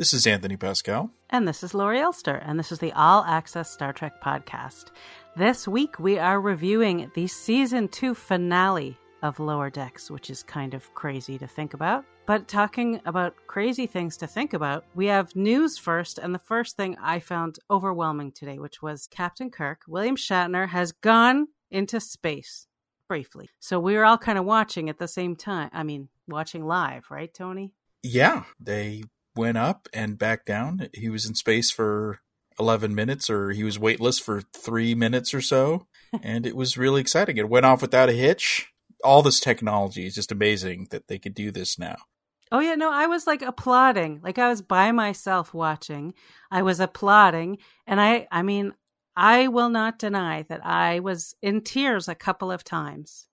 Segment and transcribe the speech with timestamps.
[0.00, 1.10] This is Anthony Pascale.
[1.28, 4.86] And this is Laurie Ulster, and this is the All Access Star Trek podcast.
[5.36, 10.72] This week we are reviewing the season two finale of Lower Decks, which is kind
[10.72, 12.06] of crazy to think about.
[12.24, 16.78] But talking about crazy things to think about, we have news first, and the first
[16.78, 22.66] thing I found overwhelming today, which was Captain Kirk, William Shatner, has gone into space
[23.06, 23.50] briefly.
[23.58, 25.68] So we were all kind of watching at the same time.
[25.74, 27.74] I mean, watching live, right, Tony?
[28.02, 29.02] Yeah, they
[29.34, 30.88] went up and back down.
[30.94, 32.20] He was in space for
[32.58, 35.86] 11 minutes or he was weightless for three minutes or so.
[36.22, 37.36] and it was really exciting.
[37.36, 38.68] It went off without a hitch.
[39.02, 41.96] All this technology is just amazing that they could do this now.
[42.52, 44.20] Oh yeah, no, I was like applauding.
[44.22, 46.14] Like I was by myself watching.
[46.50, 48.74] I was applauding and I I mean,
[49.16, 53.28] I will not deny that I was in tears a couple of times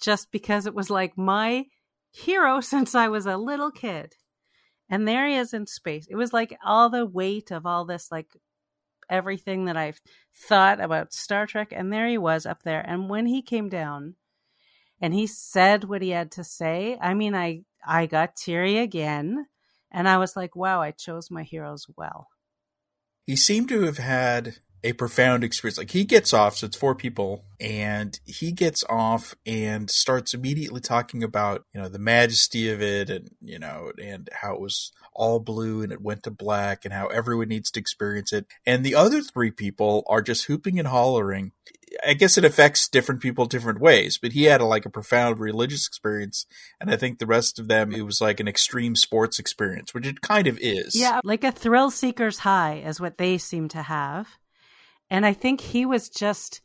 [0.00, 1.66] just because it was like my
[2.10, 4.14] hero since I was a little kid.
[4.88, 6.06] And there he is in space.
[6.08, 8.28] It was like all the weight of all this, like
[9.10, 10.00] everything that I've
[10.34, 11.72] thought about Star Trek.
[11.72, 12.80] And there he was up there.
[12.80, 14.14] And when he came down
[15.00, 19.46] and he said what he had to say, I mean, I, I got teary again.
[19.90, 22.28] And I was like, wow, I chose my heroes well.
[23.26, 25.78] He seemed to have had a profound experience.
[25.78, 30.80] Like he gets off, so it's four people, and he gets off and starts immediately
[30.80, 34.92] talking about, you know, the majesty of it and, you know, and how it was
[35.14, 38.46] all blue and it went to black and how everyone needs to experience it.
[38.66, 41.52] And the other three people are just hooping and hollering.
[42.06, 45.38] I guess it affects different people different ways, but he had a, like a profound
[45.38, 46.44] religious experience,
[46.80, 50.06] and I think the rest of them it was like an extreme sports experience, which
[50.06, 50.94] it kind of is.
[50.94, 54.28] Yeah, like a thrill seeker's high is what they seem to have.
[55.10, 56.60] And I think he was just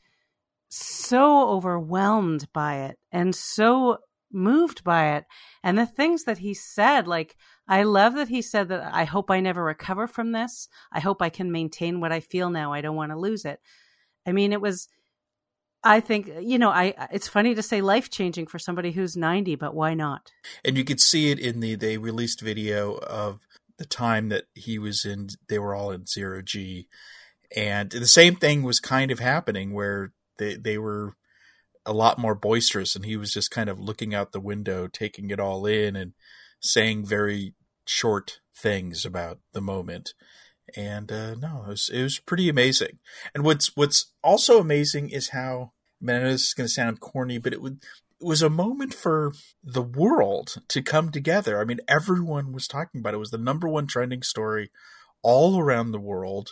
[0.69, 3.97] so overwhelmed by it and so
[4.31, 5.25] moved by it.
[5.63, 7.35] And the things that he said, like,
[7.67, 10.67] I love that he said that I hope I never recover from this.
[10.91, 12.73] I hope I can maintain what I feel now.
[12.73, 13.59] I don't want to lose it.
[14.25, 14.87] I mean, it was,
[15.83, 19.55] I think, you know, I, it's funny to say life changing for somebody who's 90,
[19.55, 20.31] but why not?
[20.63, 23.39] And you could see it in the, they released video of
[23.77, 26.87] the time that he was in, they were all in zero G
[27.55, 31.15] and the same thing was kind of happening where they they were
[31.85, 35.29] a lot more boisterous and he was just kind of looking out the window taking
[35.29, 36.13] it all in and
[36.59, 37.53] saying very
[37.85, 40.13] short things about the moment
[40.75, 42.99] and uh, no it was, it was pretty amazing
[43.33, 46.73] and what's what's also amazing is how I, mean, I know this is going to
[46.73, 47.81] sound corny but it would
[48.21, 49.33] it was a moment for
[49.63, 51.59] the world to come together.
[51.59, 53.17] I mean, everyone was talking about it.
[53.17, 54.69] It was the number one trending story
[55.23, 56.51] all around the world.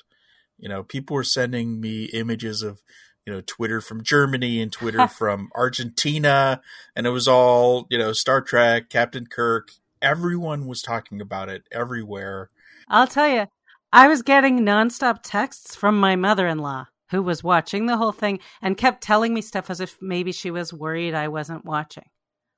[0.60, 2.82] You know, people were sending me images of,
[3.26, 6.62] you know, Twitter from Germany and Twitter from Argentina,
[6.96, 9.72] and it was all, you know, Star Trek, Captain Kirk.
[10.02, 12.50] Everyone was talking about it everywhere.
[12.88, 13.48] I'll tell you,
[13.92, 18.12] I was getting nonstop texts from my mother in law who was watching the whole
[18.12, 22.06] thing and kept telling me stuff as if maybe she was worried I wasn't watching.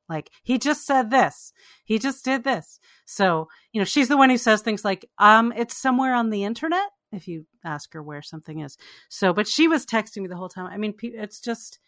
[0.09, 1.53] Like, he just said this.
[1.85, 2.79] He just did this.
[3.05, 6.43] So, you know, she's the one who says things like, um, it's somewhere on the
[6.43, 8.77] internet if you ask her where something is.
[9.09, 10.67] So, but she was texting me the whole time.
[10.67, 11.79] I mean, it's just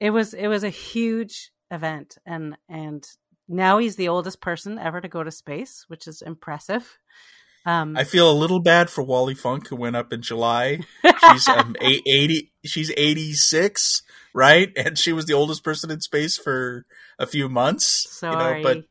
[0.00, 3.06] it was it was a huge event, and and
[3.48, 6.98] now he's the oldest person ever to go to space, which is impressive.
[7.66, 10.80] Um, I feel a little bad for Wally Funk who went up in July.
[11.30, 12.52] She's um, eighty.
[12.64, 14.02] She's eighty six,
[14.34, 14.70] right?
[14.76, 16.84] And she was the oldest person in space for
[17.18, 18.06] a few months.
[18.10, 18.84] Sorry, you know, but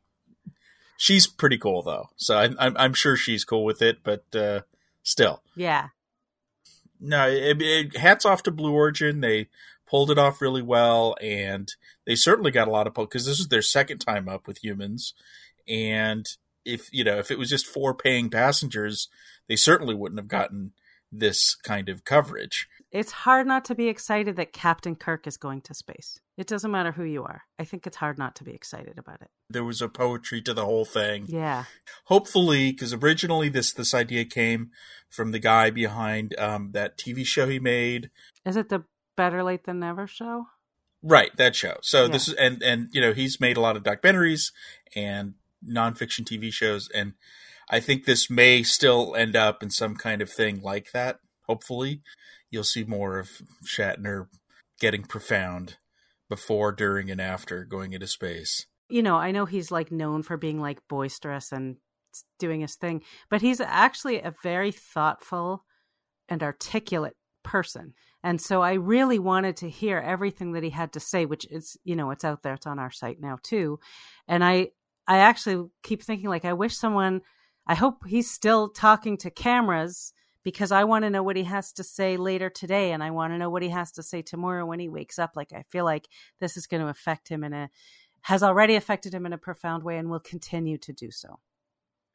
[0.98, 2.10] she's pretty cool though.
[2.16, 3.98] So I, I'm I'm sure she's cool with it.
[4.04, 4.62] But uh,
[5.04, 5.42] still.
[5.56, 5.90] Yeah.
[7.00, 9.20] No, it, it, hats off to Blue Origin.
[9.20, 9.50] They
[9.88, 11.72] pulled it off really well, and
[12.06, 15.14] they certainly got a lot of because this is their second time up with humans.
[15.68, 16.28] And
[16.66, 19.10] if you know, if it was just four paying passengers,
[19.48, 20.72] they certainly wouldn't have gotten
[21.12, 25.62] this kind of coverage it's hard not to be excited that Captain Kirk is going
[25.62, 26.20] to space.
[26.38, 27.42] It doesn't matter who you are.
[27.58, 29.30] I think it's hard not to be excited about it.
[29.50, 31.26] There was a poetry to the whole thing.
[31.28, 31.64] Yeah.
[32.06, 34.70] Hopefully, because originally this this idea came
[35.10, 38.12] from the guy behind um, that TV show he made.
[38.46, 38.84] Is it the
[39.18, 40.46] Better Late Than Never show?
[41.02, 41.78] Right, that show.
[41.82, 42.12] So yeah.
[42.12, 44.52] this is and and you know he's made a lot of documentaries
[44.96, 45.34] and
[45.68, 47.14] nonfiction TV shows, and
[47.70, 51.20] I think this may still end up in some kind of thing like that.
[51.48, 52.02] Hopefully,
[52.50, 53.30] you'll see more of
[53.66, 54.28] Shatner
[54.80, 55.78] getting profound
[56.30, 58.66] before, during, and after going into space.
[58.90, 61.78] You know, I know he's like known for being like boisterous and
[62.40, 65.66] doing his thing, but he's actually a very thoughtful
[66.30, 67.94] and articulate person.
[68.24, 71.78] And so I really wanted to hear everything that he had to say, which is,
[71.84, 73.80] you know, it's out there, it's on our site now too.
[74.28, 74.70] And I
[75.08, 77.22] I actually keep thinking like I wish someone
[77.68, 80.14] I hope he's still talking to cameras
[80.44, 83.34] because I want to know what he has to say later today and I want
[83.34, 85.32] to know what he has to say tomorrow when he wakes up.
[85.36, 86.08] Like I feel like
[86.40, 87.70] this is going to affect him in a
[88.24, 91.40] has already affected him in a profound way and will continue to do so.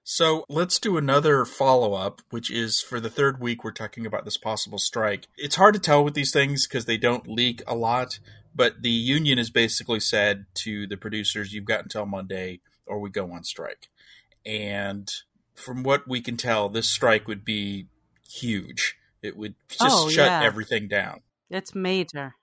[0.04, 4.24] So let's do another follow up, which is for the third week, we're talking about
[4.24, 5.28] this possible strike.
[5.36, 8.18] It's hard to tell with these things because they don't leak a lot,
[8.54, 13.10] but the union has basically said to the producers, you've got until Monday or we
[13.10, 13.90] go on strike.
[14.46, 15.12] And
[15.54, 17.88] from what we can tell, this strike would be
[18.28, 18.96] huge.
[19.22, 20.42] It would just oh, shut yeah.
[20.42, 21.20] everything down.
[21.50, 22.34] It's major.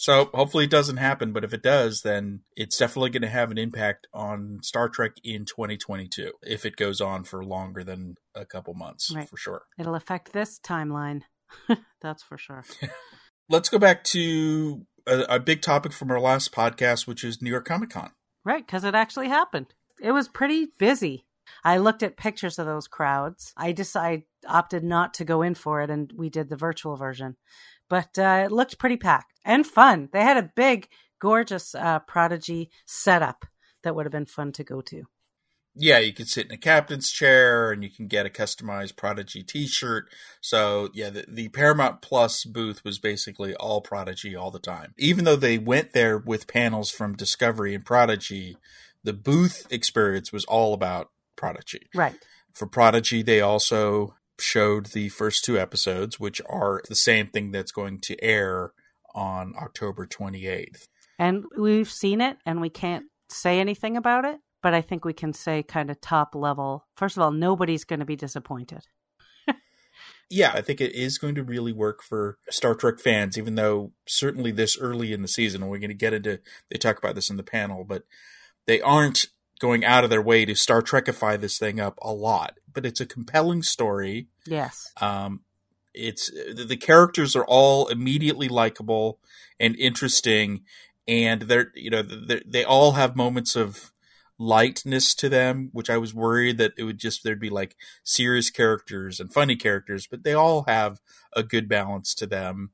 [0.00, 3.50] So hopefully it doesn't happen, but if it does, then it's definitely going to have
[3.50, 8.46] an impact on Star Trek in 2022 if it goes on for longer than a
[8.46, 9.28] couple months, right.
[9.28, 9.64] for sure.
[9.78, 11.22] It'll affect this timeline.
[12.00, 12.64] That's for sure.
[13.50, 17.50] Let's go back to a, a, big topic from our last podcast, which is New
[17.50, 18.12] York Comic Con.
[18.42, 19.66] Right, because it actually happened.
[20.00, 21.26] It was pretty busy.
[21.64, 23.52] I looked at pictures of those crowds.
[23.56, 27.36] I I opted not to go in for it, and we did the virtual version
[27.90, 30.08] but uh, it looked pretty packed and fun.
[30.12, 30.88] They had a big,
[31.20, 33.44] gorgeous uh, Prodigy setup
[33.82, 35.02] that would have been fun to go to.
[35.76, 39.42] Yeah, you can sit in a captain's chair and you can get a customized Prodigy
[39.42, 40.08] t shirt.
[40.40, 44.94] So, yeah, the, the, Paramount Plus booth was basically all Prodigy all the time.
[44.98, 48.56] Even though they went there with panels from Discovery and Prodigy,
[49.04, 51.10] the booth experience was all about
[51.40, 51.88] Prodigy.
[51.94, 52.14] Right.
[52.52, 57.72] For Prodigy, they also showed the first two episodes, which are the same thing that's
[57.72, 58.72] going to air
[59.14, 60.86] on October 28th.
[61.18, 65.14] And we've seen it and we can't say anything about it, but I think we
[65.14, 66.86] can say kind of top level.
[66.94, 68.82] First of all, nobody's going to be disappointed.
[70.30, 73.92] yeah, I think it is going to really work for Star Trek fans, even though
[74.06, 76.40] certainly this early in the season, and we're going to get into,
[76.70, 78.02] they talk about this in the panel, but
[78.66, 79.26] they aren't
[79.60, 83.00] going out of their way to Star Trekify this thing up a lot, but it's
[83.00, 84.26] a compelling story.
[84.46, 84.92] Yes.
[85.00, 85.40] Um,
[85.94, 89.18] it's the characters are all immediately likable
[89.58, 90.62] and interesting,
[91.06, 93.92] and they're you know they're, they all have moments of
[94.38, 98.50] lightness to them, which I was worried that it would just there'd be like serious
[98.50, 101.00] characters and funny characters, but they all have
[101.34, 102.70] a good balance to them.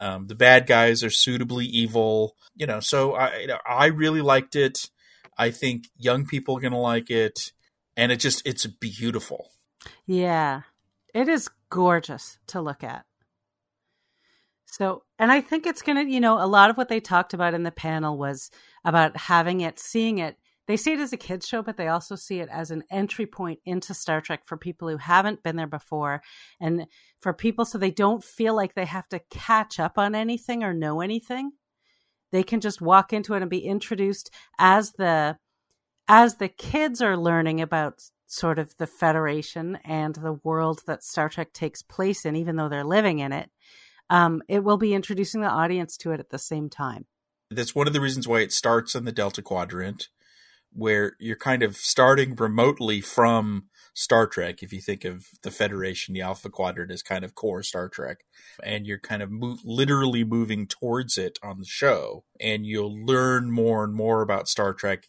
[0.00, 2.80] Um, the bad guys are suitably evil, you know.
[2.80, 4.88] So I, you know, I really liked it.
[5.40, 7.52] I think young people are going to like it.
[7.96, 9.50] And it just, it's beautiful.
[10.06, 10.62] Yeah.
[11.14, 13.06] It is gorgeous to look at.
[14.66, 17.32] So, and I think it's going to, you know, a lot of what they talked
[17.32, 18.50] about in the panel was
[18.84, 20.36] about having it, seeing it.
[20.66, 23.26] They see it as a kids show, but they also see it as an entry
[23.26, 26.20] point into Star Trek for people who haven't been there before
[26.60, 26.86] and
[27.20, 30.74] for people so they don't feel like they have to catch up on anything or
[30.74, 31.52] know anything
[32.32, 35.36] they can just walk into it and be introduced as the
[36.08, 41.28] as the kids are learning about sort of the federation and the world that star
[41.28, 43.50] trek takes place in even though they're living in it
[44.10, 47.06] um, it will be introducing the audience to it at the same time.
[47.50, 50.08] That's one of the reasons why it starts in the delta quadrant
[50.72, 53.64] where you're kind of starting remotely from
[53.94, 54.62] Star Trek.
[54.62, 58.24] If you think of the Federation, the Alpha Quadrant is kind of core Star Trek,
[58.62, 63.50] and you're kind of mo- literally moving towards it on the show, and you'll learn
[63.50, 65.08] more and more about Star Trek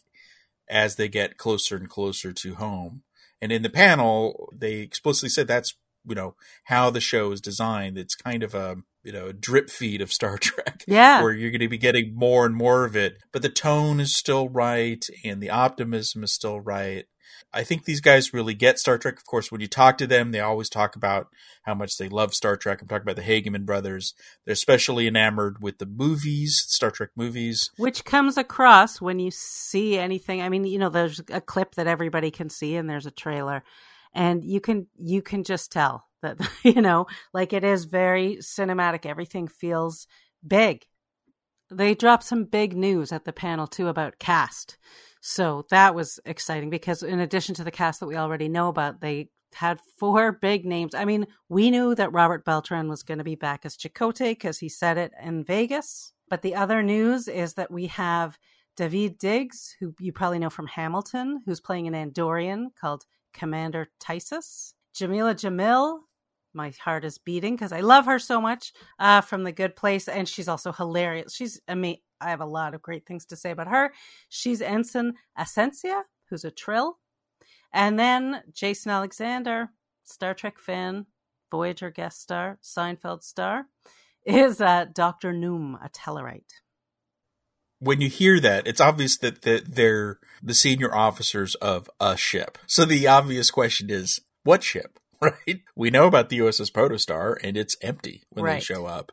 [0.68, 3.02] as they get closer and closer to home.
[3.40, 5.74] And in the panel, they explicitly said that's
[6.04, 7.98] you know how the show is designed.
[7.98, 10.84] It's kind of a you know, a drip feed of Star Trek.
[10.86, 11.22] Yeah.
[11.22, 13.18] Where you're going to be getting more and more of it.
[13.32, 17.04] But the tone is still right and the optimism is still right.
[17.54, 19.18] I think these guys really get Star Trek.
[19.18, 21.28] Of course, when you talk to them, they always talk about
[21.64, 22.80] how much they love Star Trek.
[22.80, 24.14] I'm talking about the Hageman brothers.
[24.44, 27.70] They're especially enamored with the movies, Star Trek movies.
[27.76, 30.40] Which comes across when you see anything.
[30.40, 33.64] I mean, you know, there's a clip that everybody can see and there's a trailer.
[34.14, 39.06] And you can you can just tell that you know like it is very cinematic.
[39.06, 40.06] Everything feels
[40.46, 40.84] big.
[41.70, 44.78] They dropped some big news at the panel too about cast.
[45.20, 49.00] So that was exciting because in addition to the cast that we already know about
[49.00, 50.94] they had four big names.
[50.94, 54.58] I mean we knew that robert beltran was going to be back as chakotay because
[54.58, 56.12] he said it in vegas.
[56.28, 58.38] But the other news is that we have
[58.78, 64.74] daveed diggs who you probably know from hamilton who's playing an andorian called commander Tysess.
[64.94, 66.00] Jameela Jamil,
[66.54, 70.08] my heart is beating because I love her so much uh, from The Good Place,
[70.08, 71.34] and she's also hilarious.
[71.34, 73.92] She's mean, I have a lot of great things to say about her.
[74.28, 76.98] She's Ensign Asencia, who's a trill,
[77.72, 79.70] and then Jason Alexander,
[80.04, 81.06] Star Trek fan,
[81.50, 83.66] Voyager guest star, Seinfeld star,
[84.24, 86.54] is uh, Doctor Noum, a Tellarite.
[87.82, 92.56] when you hear that, it's obvious that, that they're the senior officers of a ship.
[92.66, 95.00] So the obvious question is, what ship?
[95.46, 95.60] Right?
[95.76, 98.54] We know about the USS Protostar, and it's empty when Right.
[98.54, 99.12] they show up.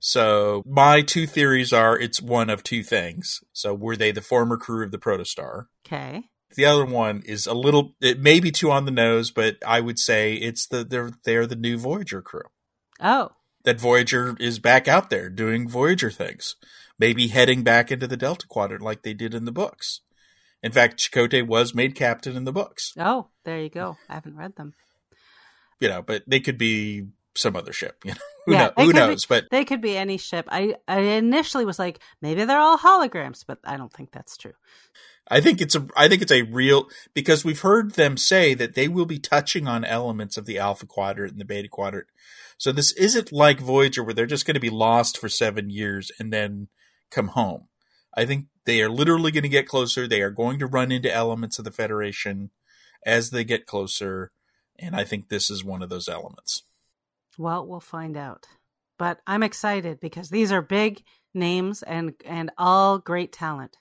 [0.00, 3.40] So my two theories are it's one of two things.
[3.52, 5.66] So were they the former crew of the Protostar?
[5.86, 6.24] Okay.
[6.54, 9.80] The other one is a little it may be too on the nose, but I
[9.80, 12.44] would say it's the they're they're the new Voyager crew.
[13.00, 13.30] Oh,
[13.64, 16.54] That Voyager is back out there doing Voyager things.
[16.98, 20.00] Maybe heading back into the Delta Quadrant like they did in the books.
[20.62, 22.92] In fact, Chakotay was made captain in the books.
[22.98, 23.96] oh, there you go.
[24.08, 24.74] I haven't read them.
[25.80, 27.06] You know, but they could be
[27.36, 28.20] some other ship, you know.
[28.46, 29.26] Who, Yeah, know, who could be- knows?
[29.26, 30.46] But They could be any ship.
[30.50, 34.54] I, I initially was like, maybe they're all holograms, but I don't think that's true.
[35.30, 38.74] I think it's a I think it's a real because we've heard them say that
[38.74, 42.06] they will be touching on elements of the alpha quadrant and the beta quadrant.
[42.56, 46.10] So this isn't like Voyager where they're just going to be lost for 7 years
[46.18, 46.68] and then
[47.10, 47.68] come home.
[48.14, 50.08] I think they are literally going to get closer.
[50.08, 52.50] They are going to run into elements of the Federation
[53.06, 54.32] as they get closer,
[54.78, 56.62] and I think this is one of those elements.
[57.36, 58.46] Well, we'll find out.
[58.98, 61.02] But I'm excited because these are big
[61.34, 63.76] names and and all great talent.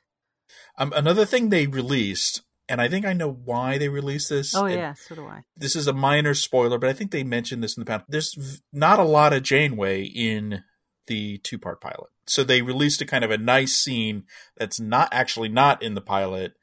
[0.77, 4.55] Um, another thing they released, and I think I know why they released this.
[4.55, 5.43] Oh yeah, so do I.
[5.55, 8.05] this is a minor spoiler, but I think they mentioned this in the past.
[8.07, 10.63] There's not a lot of Janeway in
[11.07, 12.09] the two part pilot.
[12.27, 14.25] So they released a kind of a nice scene
[14.57, 16.53] that's not actually not in the pilot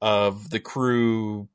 [0.00, 1.48] of the crew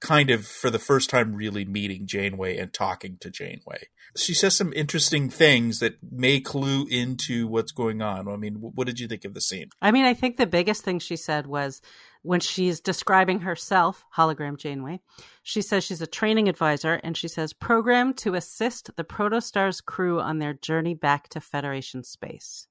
[0.00, 3.88] kind of for the first time really meeting Janeway and talking to Janeway.
[4.16, 8.26] She says some interesting things that may clue into what's going on.
[8.26, 9.68] I mean, what did you think of the scene?
[9.82, 11.82] I mean, I think the biggest thing she said was
[12.22, 15.00] when she's describing herself, hologram Janeway,
[15.42, 20.20] she says she's a training advisor and she says programmed to assist the Protostar's crew
[20.20, 22.66] on their journey back to Federation space.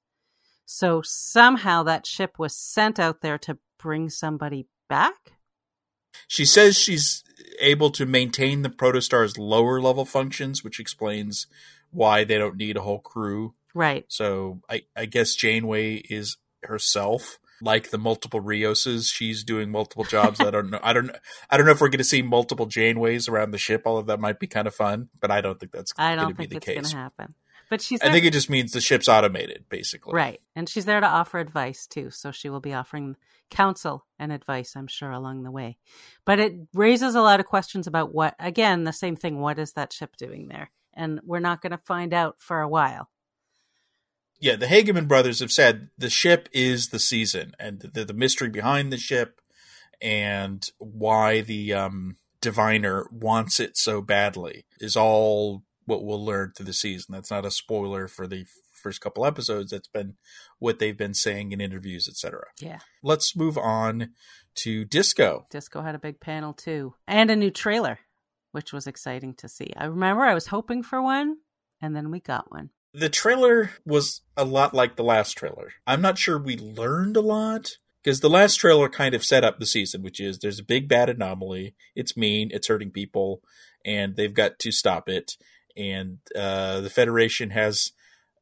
[0.65, 5.38] So somehow that ship was sent out there to bring somebody back.
[6.27, 7.23] She says she's
[7.59, 11.47] able to maintain the Protostar's lower level functions, which explains
[11.91, 13.53] why they don't need a whole crew.
[13.73, 14.05] Right.
[14.07, 19.07] So I, I guess Janeway is herself like the multiple Rioses.
[19.07, 20.39] She's doing multiple jobs.
[20.39, 20.79] I don't know.
[20.81, 21.11] I don't.
[21.49, 23.83] I don't know if we're going to see multiple Janeways around the ship.
[23.85, 26.19] All of that might be kind of fun, but I don't think that's I going
[26.19, 27.35] don't to be think it's going to happen.
[27.69, 30.13] But she's I think it just means the ship's automated, basically.
[30.15, 30.41] Right.
[30.55, 32.09] And she's there to offer advice too.
[32.09, 33.15] So she will be offering
[33.49, 35.77] counsel and advice, I'm sure, along the way.
[36.25, 39.39] But it raises a lot of questions about what, again, the same thing.
[39.39, 40.71] What is that ship doing there?
[40.93, 43.09] And we're not going to find out for a while.
[44.39, 48.49] yeah, the Hageman brothers have said the ship is the season, and the, the mystery
[48.49, 49.41] behind the ship,
[50.01, 56.67] and why the um, diviner wants it so badly is all what we'll learn through
[56.67, 57.13] the season.
[57.13, 58.45] That's not a spoiler for the
[58.79, 59.71] first couple episodes.
[59.71, 60.15] That's been
[60.59, 62.45] what they've been saying in interviews, etc.
[62.59, 62.79] Yeah.
[63.03, 64.11] Let's move on
[64.55, 65.45] to Disco.
[65.49, 67.99] Disco had a big panel too, and a new trailer,
[68.51, 69.71] which was exciting to see.
[69.77, 71.37] I remember I was hoping for one,
[71.81, 72.71] and then we got one.
[72.93, 75.73] The trailer was a lot like the last trailer.
[75.85, 79.59] I'm not sure we learned a lot because the last trailer kind of set up
[79.59, 81.75] the season, which is there's a big bad anomaly.
[81.95, 83.41] It's mean, it's hurting people,
[83.85, 85.33] and they've got to stop it.
[85.77, 87.91] And uh, the Federation has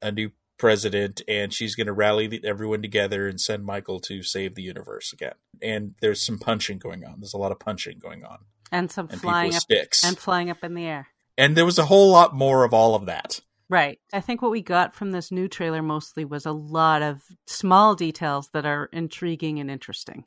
[0.02, 4.56] a new president, and she's going to rally everyone together and send Michael to save
[4.56, 5.34] the universe again.
[5.62, 7.20] And there's some punching going on.
[7.20, 8.40] There's a lot of punching going on,
[8.72, 10.04] And some and flying up sticks.
[10.04, 11.08] and flying up in the air.
[11.38, 13.40] and there was a whole lot more of all of that.
[13.70, 14.00] Right.
[14.14, 17.96] I think what we got from this new trailer mostly was a lot of small
[17.96, 20.24] details that are intriguing and interesting.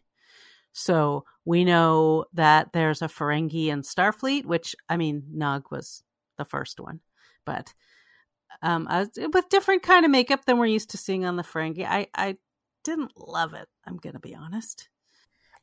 [0.72, 6.02] So we know that there's a Ferengi in Starfleet, which I mean, Nog was
[6.38, 7.00] the first one,
[7.44, 7.72] but
[8.62, 11.84] um, uh, with different kind of makeup than we're used to seeing on the Ferengi.
[11.84, 12.36] I I
[12.84, 13.68] didn't love it.
[13.86, 14.88] I'm gonna be honest.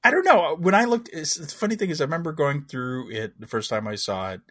[0.03, 0.55] I don't know.
[0.59, 3.69] When I looked, it's, the funny thing is, I remember going through it the first
[3.69, 4.41] time I saw it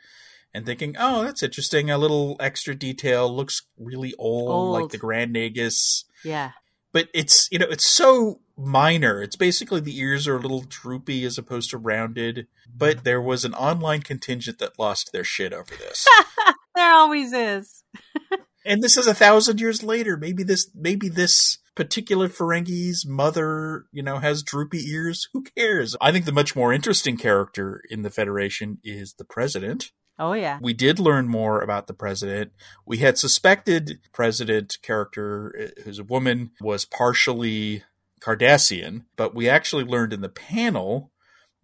[0.53, 1.91] and thinking, "Oh, that's interesting.
[1.91, 3.35] A little extra detail.
[3.35, 6.53] Looks really old, like the Grand Nagus." Yeah.
[6.93, 9.23] But it's you know it's so minor.
[9.23, 12.47] It's basically the ears are a little droopy as opposed to rounded.
[12.75, 16.07] But there was an online contingent that lost their shit over this.
[16.75, 17.85] there always is.
[18.67, 20.17] and this is a thousand years later.
[20.17, 25.29] Maybe this maybe this particular Ferengi's mother, you know, has droopy ears.
[25.33, 25.95] Who cares?
[26.01, 29.93] I think the much more interesting character in the Federation is the president.
[30.19, 30.59] Oh yeah.
[30.63, 32.53] We did learn more about the president.
[32.87, 37.85] We had suspected president character, uh, who's a woman, was partially
[38.21, 41.13] Cardassian, but we actually learned in the panel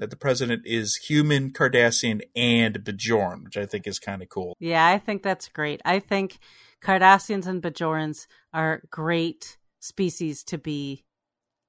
[0.02, 4.56] that the president is human, Cardassian, and Bajoran, which I think is kind of cool.
[4.58, 5.80] Yeah, I think that's great.
[5.84, 6.40] I think
[6.82, 11.04] Cardassians and Bajorans are great species to be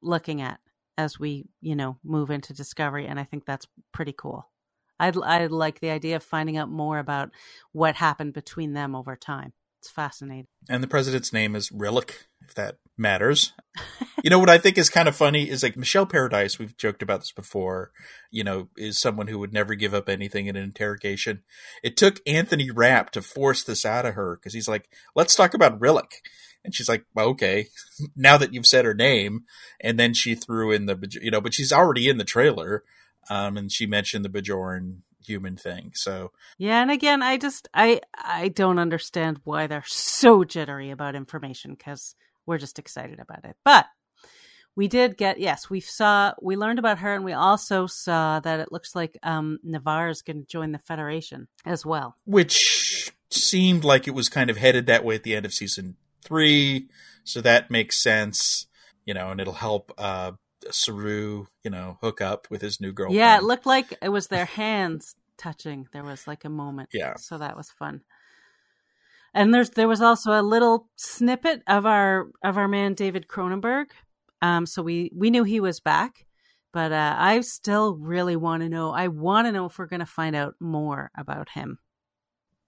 [0.02, 0.60] looking at
[0.98, 4.50] as we, you know, move into Discovery, and I think that's pretty cool.
[5.00, 7.30] I'd I like the idea of finding out more about
[7.72, 9.54] what happened between them over time.
[9.84, 10.48] It's fascinating.
[10.70, 12.12] And the president's name is Rillak,
[12.48, 13.52] if that matters.
[14.24, 16.58] you know what I think is kind of funny is like Michelle Paradise.
[16.58, 17.92] We've joked about this before.
[18.32, 21.44] You know, is someone who would never give up anything in an interrogation.
[21.84, 24.88] It took Anthony Rapp to force this out of her because he's like,
[25.18, 26.14] "Let's talk about Rillak."
[26.64, 27.68] And she's like, well, okay,
[28.16, 29.44] now that you've said her name.
[29.82, 32.86] And then she threw in the, you know, but she's already in the trailer.
[33.30, 35.92] Um, and she mentioned the Bajoran human thing.
[35.96, 41.16] So yeah, and again, I just I I don't understand why they're so jittery about
[41.16, 42.16] information because
[42.46, 43.56] we're just excited about it.
[43.64, 43.86] But
[44.76, 48.60] we did get yes, we saw we learned about her, and we also saw that
[48.60, 53.84] it looks like um Ni'Var is going to join the Federation as well, which seemed
[53.84, 56.88] like it was kind of headed that way at the end of season three,
[57.24, 58.68] so that makes sense.
[59.06, 60.32] You know, and it'll help uh
[60.72, 63.18] Saru, you know, hook up with his new girlfriend.
[63.18, 65.88] Yeah, it looked like it was their hands touching.
[65.94, 66.90] There was like a moment.
[66.94, 67.16] Yeah.
[67.18, 68.02] So that was fun.
[69.34, 73.88] And there's there was also a little snippet of our of our man David Cronenberg.
[74.42, 76.26] Um, so we we knew he was back,
[76.72, 78.92] but uh, I still really want to know.
[78.92, 81.80] I want to know if we're going to find out more about him.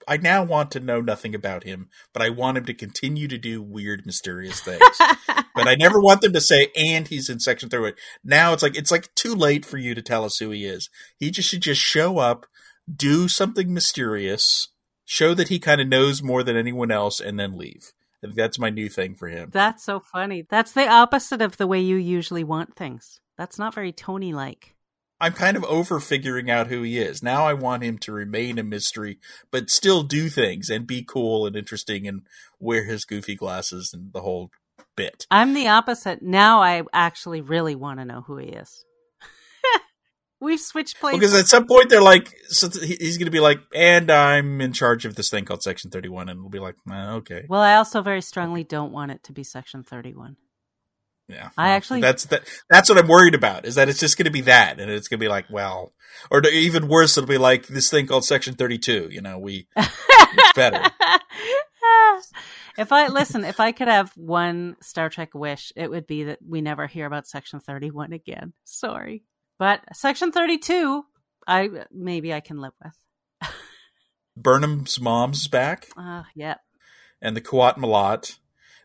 [0.07, 3.37] I now want to know nothing about him, but I want him to continue to
[3.37, 4.81] do weird, mysterious things.
[5.55, 7.93] but I never want them to say, and he's in section three.
[8.23, 10.89] Now it's like it's like too late for you to tell us who he is.
[11.17, 12.45] He just should just show up,
[12.93, 14.69] do something mysterious,
[15.05, 17.91] show that he kind of knows more than anyone else, and then leave.
[18.21, 19.49] That's my new thing for him.
[19.51, 20.45] That's so funny.
[20.49, 23.19] That's the opposite of the way you usually want things.
[23.37, 24.74] That's not very Tony like.
[25.19, 27.23] I'm kind of over figuring out who he is.
[27.23, 29.19] Now I want him to remain a mystery,
[29.49, 32.23] but still do things and be cool and interesting and
[32.59, 34.51] wear his goofy glasses and the whole
[34.95, 35.25] bit.
[35.31, 36.21] I'm the opposite.
[36.21, 38.83] Now I actually really want to know who he is.
[40.41, 41.19] We've switched places.
[41.19, 44.73] Because at some point they're like, so he's going to be like, and I'm in
[44.73, 46.27] charge of this thing called Section 31.
[46.27, 47.45] And we'll be like, okay.
[47.47, 50.35] Well, I also very strongly don't want it to be Section 31.
[51.27, 52.43] Yeah, I actually that's that.
[52.69, 55.07] That's what I'm worried about is that it's just going to be that, and it's
[55.07, 55.93] going to be like, well,
[56.29, 59.09] or even worse, it'll be like this thing called Section 32.
[59.11, 60.83] You know, we it's better.
[62.77, 66.39] if I listen, if I could have one Star Trek wish, it would be that
[66.47, 68.53] we never hear about Section 31 again.
[68.63, 69.23] Sorry,
[69.57, 71.03] but Section 32,
[71.47, 73.51] I maybe I can live with.
[74.37, 75.87] Burnham's mom's back.
[75.97, 76.59] Uh, yep.
[77.19, 78.37] And the Qowat Milat.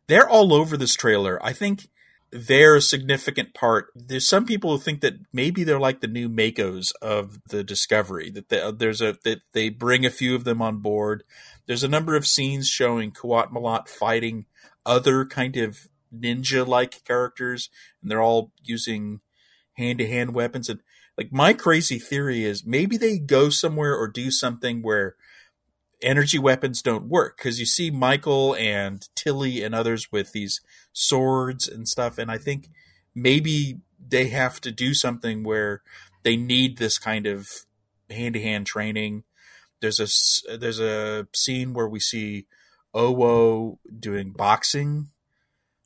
[0.07, 1.39] They're all over this trailer.
[1.41, 1.89] I think
[2.33, 3.89] they're a significant part.
[3.95, 8.31] There's some people who think that maybe they're like the new MACOs of the Discovery.
[8.31, 11.25] That they, there's a that they bring a few of them on board.
[11.67, 14.47] There's a number of scenes showing Qowat Milat fighting
[14.87, 17.69] other kind of ninja-like characters,
[18.01, 19.21] and they're all using
[19.75, 20.69] hand-to-hand weapons.
[20.69, 20.81] And
[21.17, 25.17] like my crazy theory is maybe they go somewhere or do something where
[26.03, 30.61] energy weapons don't work because you see Michael and Tilly and others with these
[30.93, 32.69] swords and stuff, and I think
[33.15, 35.83] maybe they have to do something where
[36.23, 37.49] they need this kind of
[38.09, 39.25] hand to hand training.
[39.81, 42.47] There's a there's a scene where we see
[42.95, 45.09] Owo doing boxing.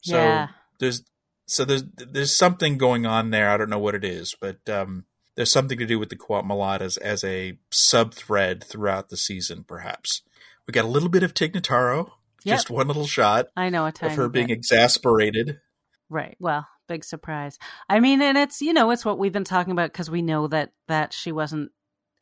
[0.02, 0.48] So yeah.
[0.80, 1.02] there's
[1.46, 3.50] so there's there's something going on there.
[3.50, 5.04] I don't know what it is, but um,
[5.36, 10.22] there's something to do with the Milat as, a sub thread throughout the season, perhaps.
[10.66, 12.12] We got a little bit of Tig Notaro,
[12.44, 12.56] yep.
[12.56, 13.48] just one little shot.
[13.56, 15.60] I know a of her being exasperated.
[16.08, 16.36] Right.
[16.38, 17.58] Well, big surprise.
[17.88, 20.46] I mean, and it's you know it's what we've been talking about because we know
[20.48, 21.70] that that she wasn't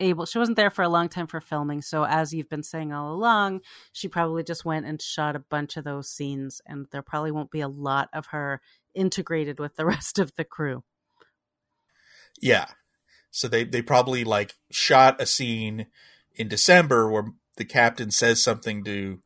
[0.00, 2.92] able she wasn't there for a long time for filming so as you've been saying
[2.92, 3.60] all along
[3.92, 7.50] she probably just went and shot a bunch of those scenes and there probably won't
[7.50, 8.60] be a lot of her
[8.94, 10.82] integrated with the rest of the crew
[12.40, 12.66] yeah
[13.32, 15.86] so they they probably like shot a scene
[16.36, 19.20] in December where the captain says something to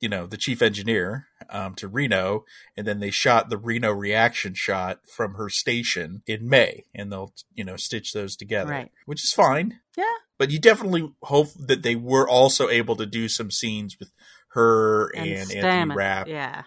[0.00, 2.44] you know the chief engineer um, to Reno,
[2.76, 7.32] and then they shot the Reno reaction shot from her station in May, and they'll
[7.52, 8.92] you know stitch those together, right.
[9.06, 9.80] which is fine.
[9.96, 10.04] Yeah,
[10.38, 14.12] but you definitely hope that they were also able to do some scenes with
[14.50, 16.28] her and, and Anthony Rapp.
[16.28, 16.62] Yeah.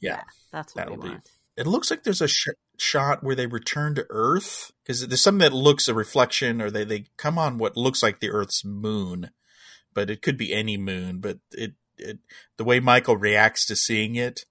[0.00, 1.16] yeah, yeah, that's what that'll be.
[1.56, 5.40] It looks like there's a sh- shot where they return to Earth because there's something
[5.40, 9.30] that looks a reflection, or they they come on what looks like the Earth's moon,
[9.92, 11.20] but it could be any moon.
[11.20, 12.18] But it it
[12.56, 14.46] the way Michael reacts to seeing it,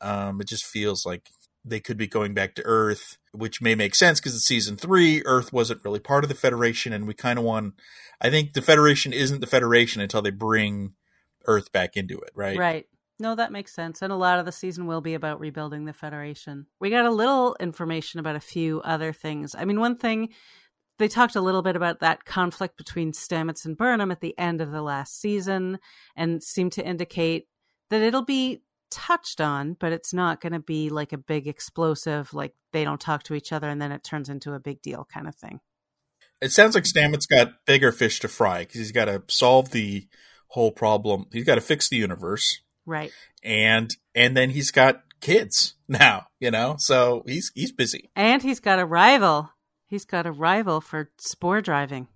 [0.00, 1.30] um, it just feels like
[1.64, 5.22] they could be going back to Earth, which may make sense because it's season three.
[5.24, 7.74] Earth wasn't really part of the Federation, and we kind of want.
[8.20, 10.94] I think the Federation isn't the Federation until they bring
[11.46, 12.58] Earth back into it, right?
[12.58, 12.86] Right.
[13.20, 14.02] No, that makes sense.
[14.02, 16.66] And a lot of the season will be about rebuilding the Federation.
[16.80, 19.54] We got a little information about a few other things.
[19.56, 20.30] I mean, one thing,
[20.98, 24.60] they talked a little bit about that conflict between Stamets and Burnham at the end
[24.60, 25.78] of the last season
[26.16, 27.46] and seemed to indicate
[27.90, 32.34] that it'll be touched on, but it's not going to be like a big explosive,
[32.34, 35.06] like they don't talk to each other and then it turns into a big deal
[35.12, 35.60] kind of thing.
[36.40, 40.06] It sounds like Stamets got bigger fish to fry because he's got to solve the
[40.48, 41.26] whole problem.
[41.32, 43.12] He's got to fix the universe Right.
[43.44, 46.74] and and then he's got kids now, you know.
[46.78, 48.10] So he's he's busy.
[48.16, 49.50] And he's got a rival.
[49.86, 52.08] He's got a rival for spore driving,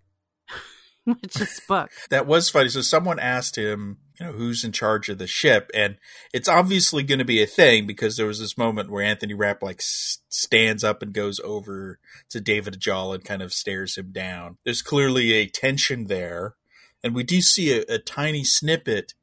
[1.05, 1.91] which is Book.
[2.11, 2.69] That was funny.
[2.69, 5.97] So someone asked him, you know, who's in charge of the ship, and
[6.33, 9.63] it's obviously going to be a thing because there was this moment where Anthony Rapp
[9.63, 11.99] like s- stands up and goes over
[12.31, 14.59] to David Ajala and kind of stares him down.
[14.65, 16.55] There's clearly a tension there,
[17.03, 19.15] and we do see a, a tiny snippet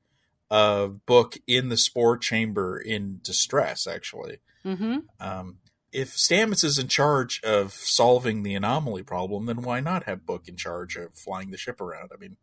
[0.51, 4.37] of Book in the spore chamber in distress, actually.
[4.63, 5.57] hmm Um,
[5.93, 10.47] if Stamets is in charge of solving the anomaly problem, then why not have Book
[10.47, 12.11] in charge of flying the ship around?
[12.13, 12.37] I mean,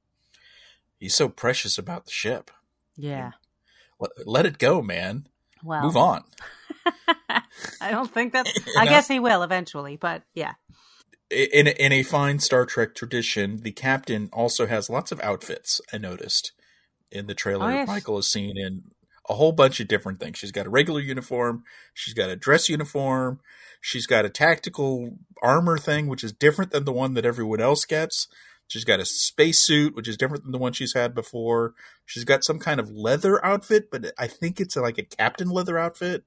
[0.98, 2.50] he's so precious about the ship.
[2.96, 3.32] Yeah.
[4.00, 5.28] Let, let it go, man.
[5.62, 6.24] Well, Move on.
[7.80, 8.50] I don't think that's.
[8.66, 8.90] You I know?
[8.90, 10.54] guess he will eventually, but yeah.
[11.30, 15.80] In in a fine Star Trek tradition, the captain also has lots of outfits.
[15.92, 16.52] I noticed
[17.10, 17.66] in the oh, trailer.
[17.66, 17.88] Oh, yes.
[17.88, 18.82] Michael is seen in
[19.28, 20.38] a whole bunch of different things.
[20.38, 21.64] She's got a regular uniform.
[21.94, 23.40] She's got a dress uniform.
[23.80, 27.84] She's got a tactical armor thing, which is different than the one that everyone else
[27.84, 28.28] gets.
[28.66, 31.74] She's got a spacesuit, which is different than the one she's had before.
[32.04, 35.78] She's got some kind of leather outfit, but I think it's like a captain leather
[35.78, 36.24] outfit,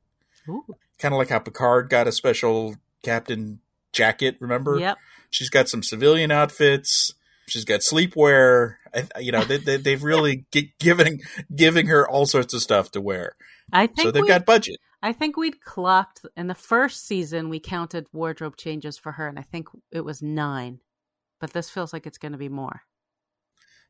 [0.98, 3.60] kind of like how Picard got a special captain
[3.94, 4.38] jacket.
[4.39, 4.80] Remember?
[4.80, 4.98] Yep.
[5.30, 7.13] She's got some civilian outfits.
[7.52, 8.76] She's got sleepwear.
[9.20, 11.20] You know, they, they, they've really gi- given
[11.54, 13.36] giving her all sorts of stuff to wear.
[13.74, 14.78] I think So they've got budget.
[15.04, 17.50] I think we'd clocked in the first season.
[17.50, 20.80] We counted wardrobe changes for her, and I think it was nine.
[21.40, 22.84] But this feels like it's going to be more.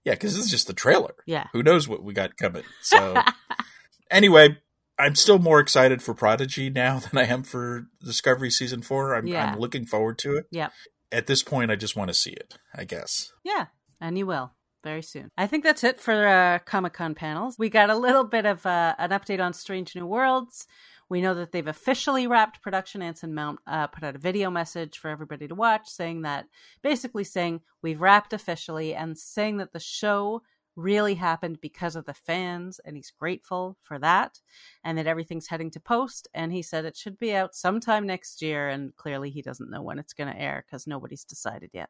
[0.06, 1.14] Yeah, because this is just the trailer.
[1.28, 1.48] Yeah.
[1.54, 2.64] Who knows what we got coming?
[2.82, 3.22] So
[4.12, 4.58] anyway,
[4.98, 9.14] I'm still more excited for Prodigy now than I am for Discovery season four.
[9.14, 9.52] I'm, Yeah.
[9.52, 10.46] I'm looking forward to it.
[10.52, 10.72] Yep.
[11.12, 12.58] At this point, I just want to see it.
[12.76, 13.34] I guess.
[13.44, 13.68] Yeah,
[14.00, 15.30] and you will very soon.
[15.38, 17.58] I think that's it for uh, Comic Con panels.
[17.58, 20.68] We got a little bit of uh, an update on Strange New Worlds.
[21.10, 23.02] We know that they've officially wrapped production.
[23.02, 26.46] Anson Mount uh, put out a video message for everybody to watch, saying that
[26.82, 30.42] basically saying we've wrapped officially and saying that the show
[30.76, 34.40] really happened because of the fans and he's grateful for that
[34.84, 38.42] and that everything's heading to post and he said it should be out sometime next
[38.42, 41.90] year and clearly he doesn't know when it's going to air because nobody's decided yet.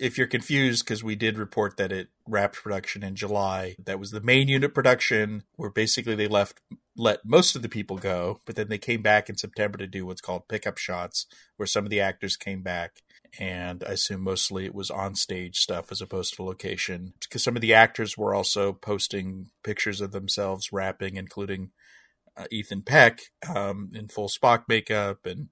[0.00, 4.12] If you're confused, because we did report that it wrapped production in July, that was
[4.12, 6.60] the main unit production, where basically they left
[6.98, 10.04] let most of the people go, but then they came back in September to do
[10.04, 13.02] what's called pickup shots, where some of the actors came back,
[13.38, 17.56] and I assume mostly it was on stage stuff as opposed to location, because some
[17.56, 21.70] of the actors were also posting pictures of themselves wrapping, including
[22.36, 23.20] uh, Ethan Peck
[23.54, 25.48] um, in full Spock makeup, and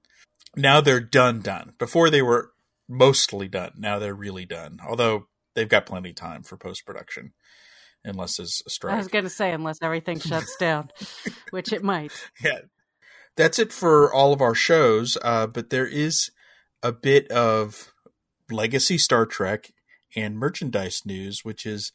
[0.56, 1.40] now they're done.
[1.40, 1.74] Done.
[1.78, 2.52] Before they were
[2.88, 3.72] mostly done.
[3.76, 4.78] Now they're really done.
[4.86, 7.32] Although they've got plenty of time for post production,
[8.04, 8.94] unless there's a strike.
[8.94, 10.90] I was going to say, unless everything shuts down,
[11.50, 12.12] which it might.
[12.42, 12.60] yeah,
[13.36, 15.18] that's it for all of our shows.
[15.22, 16.30] Uh, but there is
[16.86, 17.92] a bit of
[18.48, 19.72] legacy Star Trek
[20.14, 21.90] and merchandise news, which is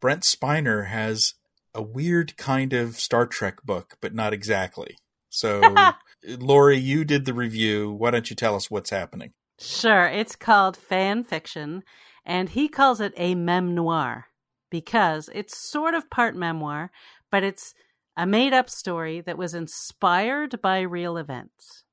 [0.00, 1.34] Brent Spiner has
[1.72, 4.96] a weird kind of Star Trek book, but not exactly.
[5.30, 5.92] So,
[6.26, 7.92] Lori, you did the review.
[7.92, 9.34] Why don't you tell us what's happening?
[9.60, 11.84] Sure, it's called fan fiction,
[12.26, 14.26] and he calls it a memoir
[14.68, 16.90] because it's sort of part memoir,
[17.30, 17.72] but it's
[18.16, 21.84] a made up story that was inspired by real events.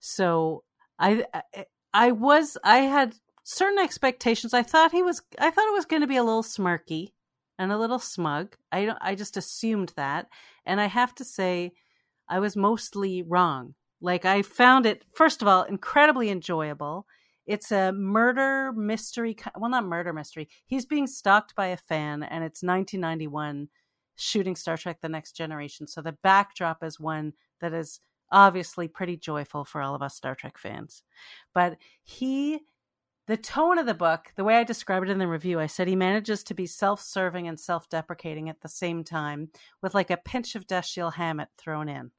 [0.00, 0.64] So
[1.00, 1.24] I
[1.92, 4.54] I was I had certain expectations.
[4.54, 7.08] I thought he was I thought it was going to be a little smirky
[7.58, 8.56] and a little smug.
[8.70, 10.28] I I just assumed that,
[10.66, 11.72] and I have to say
[12.28, 13.74] I was mostly wrong.
[14.00, 17.06] Like I found it first of all incredibly enjoyable.
[17.46, 19.36] It's a murder mystery.
[19.58, 20.48] Well, not murder mystery.
[20.66, 23.68] He's being stalked by a fan, and it's 1991
[24.16, 25.86] shooting Star Trek: The Next Generation.
[25.86, 28.00] So the backdrop is one that is
[28.32, 31.02] obviously pretty joyful for all of us Star Trek fans.
[31.54, 32.60] But he,
[33.26, 35.88] the tone of the book, the way I described it in the review, I said
[35.88, 39.50] he manages to be self-serving and self-deprecating at the same time,
[39.82, 42.10] with like a pinch of Dashiell Hammett thrown in.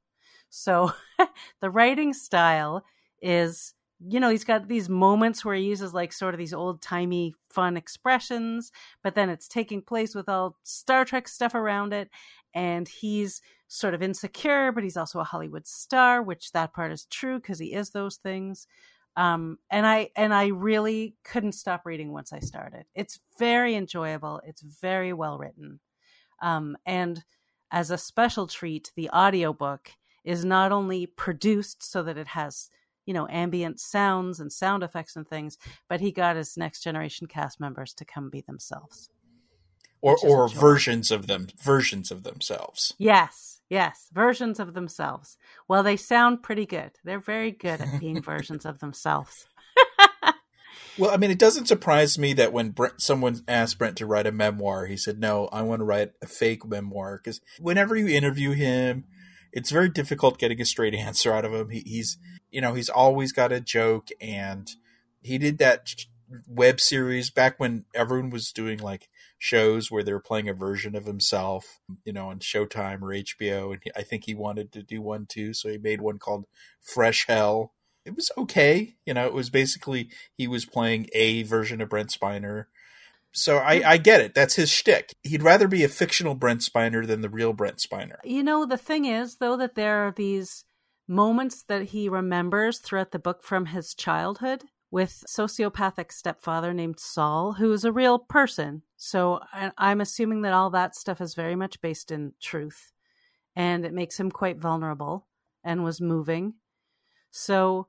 [0.49, 0.91] So
[1.61, 2.85] the writing style
[3.21, 3.73] is
[4.07, 7.35] you know, he's got these moments where he uses like sort of these old timey
[7.49, 8.71] fun expressions,
[9.03, 12.09] but then it's taking place with all Star Trek stuff around it.
[12.53, 13.41] And he's
[13.73, 17.57] sort of insecure, but he's also a Hollywood star, which that part is true because
[17.57, 18.67] he is those things.
[19.15, 22.83] Um, and I and I really couldn't stop reading once I started.
[22.95, 24.41] It's very enjoyable.
[24.45, 25.79] It's very well written.
[26.41, 27.23] Um, and
[27.71, 29.91] as a special treat, the audiobook
[30.25, 32.69] is not only produced so that it has
[33.05, 35.57] you know ambient sounds and sound effects and things
[35.89, 39.09] but he got his next generation cast members to come be themselves
[40.01, 45.37] or or versions of them versions of themselves yes yes versions of themselves.
[45.67, 46.91] Well they sound pretty good.
[47.03, 49.47] They're very good at being versions of themselves.
[50.97, 54.27] Well i mean it doesn't surprise me that when Brent, someone asked brent to write
[54.27, 58.09] a memoir he said no i want to write a fake memoir because whenever you
[58.09, 59.05] interview him
[59.51, 61.69] it's very difficult getting a straight answer out of him.
[61.69, 62.17] He, he's,
[62.49, 64.69] you know, he's always got a joke, and
[65.21, 65.93] he did that
[66.47, 69.09] web series back when everyone was doing like
[69.41, 73.81] shows where they're playing a version of himself, you know, on Showtime or HBO, and
[73.83, 76.45] he, I think he wanted to do one too, so he made one called
[76.81, 77.73] Fresh Hell.
[78.05, 79.25] It was okay, you know.
[79.25, 82.65] It was basically he was playing a version of Brent Spiner
[83.33, 83.87] so I, hmm.
[83.87, 84.33] I get it.
[84.33, 85.15] That's his shtick.
[85.23, 88.17] He'd rather be a fictional Brent Spiner than the real Brent Spiner.
[88.23, 90.65] You know, the thing is, though, that there are these
[91.07, 97.53] moments that he remembers throughout the book from his childhood with sociopathic stepfather named Saul,
[97.53, 98.83] who is a real person.
[98.97, 99.39] So
[99.77, 102.91] I'm assuming that all that stuff is very much based in truth,
[103.55, 105.27] and it makes him quite vulnerable
[105.63, 106.55] and was moving.
[107.31, 107.87] So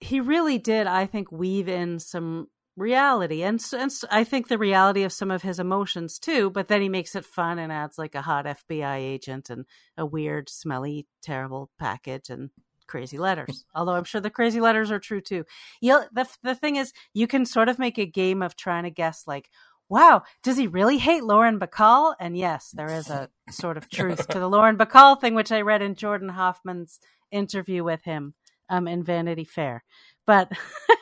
[0.00, 5.02] he really did, I think, weave in some reality and, and i think the reality
[5.02, 8.14] of some of his emotions too but then he makes it fun and adds like
[8.14, 9.66] a hot fbi agent and
[9.98, 12.48] a weird smelly terrible package and
[12.90, 15.44] crazy letters although i'm sure the crazy letters are true too.
[15.80, 18.90] You the, the thing is you can sort of make a game of trying to
[18.90, 19.48] guess like
[19.88, 22.14] wow does he really hate lauren bacall?
[22.18, 25.60] And yes there is a sort of truth to the lauren bacall thing which i
[25.60, 26.98] read in jordan hoffman's
[27.30, 28.34] interview with him
[28.70, 29.84] um, in vanity fair.
[30.26, 30.50] But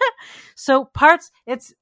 [0.56, 1.72] so parts it's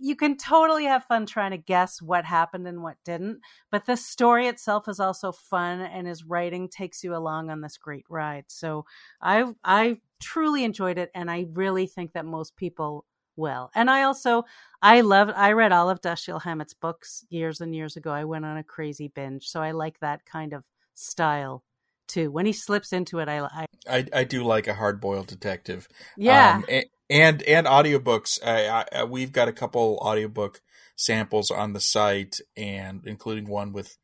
[0.00, 3.96] you can totally have fun trying to guess what happened and what didn't but the
[3.96, 8.44] story itself is also fun and his writing takes you along on this great ride.
[8.48, 8.84] So
[9.20, 13.04] i i truly enjoyed it and i really think that most people
[13.36, 13.70] will.
[13.74, 14.44] And i also
[14.82, 18.10] i loved i read all of dashiell hammett's books years and years ago.
[18.10, 21.62] I went on a crazy binge so i like that kind of style
[22.06, 25.88] too when he slips into it i i, I, I do like a hard-boiled detective
[26.16, 28.38] yeah um, and, and and audiobooks.
[28.44, 30.60] I, I, we've got a couple audiobook
[30.96, 33.96] samples on the site, and including one with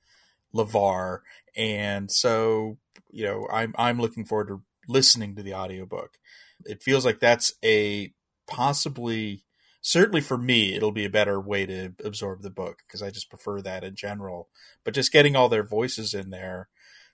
[0.55, 1.21] LeVar.
[1.57, 2.79] And so,
[3.11, 6.19] you know, I'm I'm looking forward to listening to the audiobook.
[6.65, 8.13] It feels like that's a
[8.47, 9.45] possibly
[9.85, 13.31] certainly for me it'll be a better way to absorb the book because I just
[13.31, 14.49] prefer that in general.
[14.85, 16.69] But just getting all their voices in there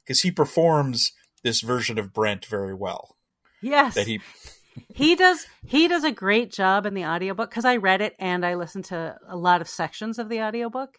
[0.09, 1.13] because he performs
[1.45, 3.15] this version of Brent very well.
[3.61, 3.95] Yes.
[3.95, 4.21] That he
[4.95, 8.47] he does he does a great job in the audiobook because I read it and
[8.47, 10.99] I listened to a lot of sections of the audiobook.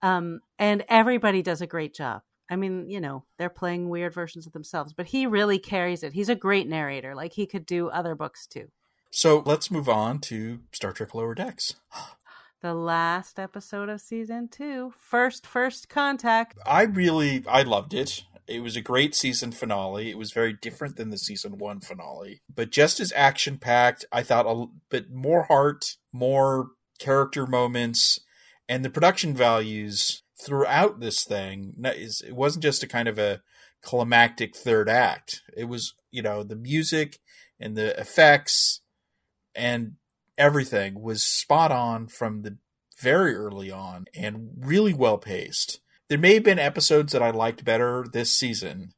[0.00, 2.22] Um, and everybody does a great job.
[2.48, 6.12] I mean, you know, they're playing weird versions of themselves, but he really carries it.
[6.12, 7.16] He's a great narrator.
[7.16, 8.68] Like he could do other books too.
[9.10, 11.74] So let's move on to Star Trek Lower Decks.
[12.60, 16.58] the last episode of season two, first first contact.
[16.64, 18.22] I really I loved it.
[18.48, 20.10] It was a great season finale.
[20.10, 24.04] It was very different than the season one finale, but just as action packed.
[24.12, 28.20] I thought a bit more heart, more character moments,
[28.68, 31.74] and the production values throughout this thing.
[31.82, 33.42] It wasn't just a kind of a
[33.82, 35.42] climactic third act.
[35.56, 37.18] It was, you know, the music
[37.58, 38.80] and the effects
[39.54, 39.94] and
[40.36, 42.58] everything was spot on from the
[43.00, 47.64] very early on and really well paced there may have been episodes that I liked
[47.64, 48.92] better this season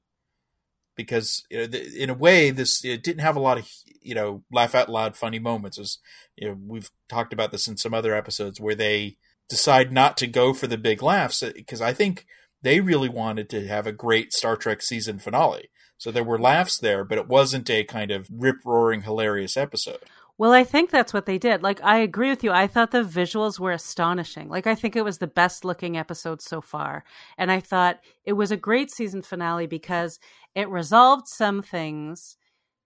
[0.97, 3.71] because in a way this it didn't have a lot of
[4.03, 5.79] you know laugh out loud funny moments.
[5.79, 5.99] As
[6.37, 9.17] you know, we've talked about this in some other episodes where they
[9.49, 12.27] decide not to go for the big laughs uh, because I think
[12.63, 15.71] they really wanted to have a great Star Trek season finale.
[15.97, 20.05] So there were laughs there, but it wasn't a kind of rip roaring hilarious episode.
[20.39, 21.65] Well, I think that's what they did.
[21.65, 22.53] Like, I agree with you.
[22.53, 24.49] I thought the visuals were astonishing.
[24.49, 27.03] Like, I think it was the best looking episode so far.
[27.37, 30.21] And I thought it was a great season finale because
[30.55, 32.37] it resolved some things.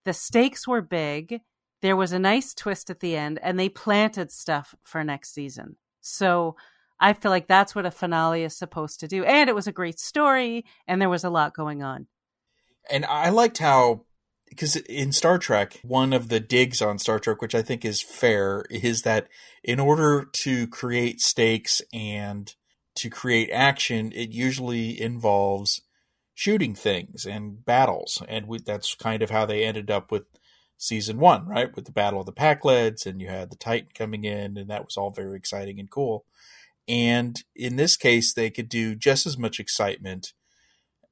[0.06, 1.42] The stakes were big.
[1.82, 5.76] There was a nice twist at the end, and they planted stuff for next season.
[6.00, 6.56] So
[6.98, 9.24] I feel like that's what a finale is supposed to do.
[9.24, 12.06] And it was a great story, and there was a lot going on.
[12.90, 14.04] And I liked how
[14.52, 18.02] because in Star Trek, one of the digs on Star Trek, which I think is
[18.02, 19.28] fair, is that
[19.64, 22.54] in order to create stakes and
[22.96, 25.80] to create action, it usually involves
[26.34, 30.24] shooting things and battles, and we, that's kind of how they ended up with
[30.76, 31.74] season one, right?
[31.74, 34.84] With the Battle of the Pakleds, and you had the Titan coming in, and that
[34.84, 36.26] was all very exciting and cool.
[36.86, 40.34] And in this case, they could do just as much excitement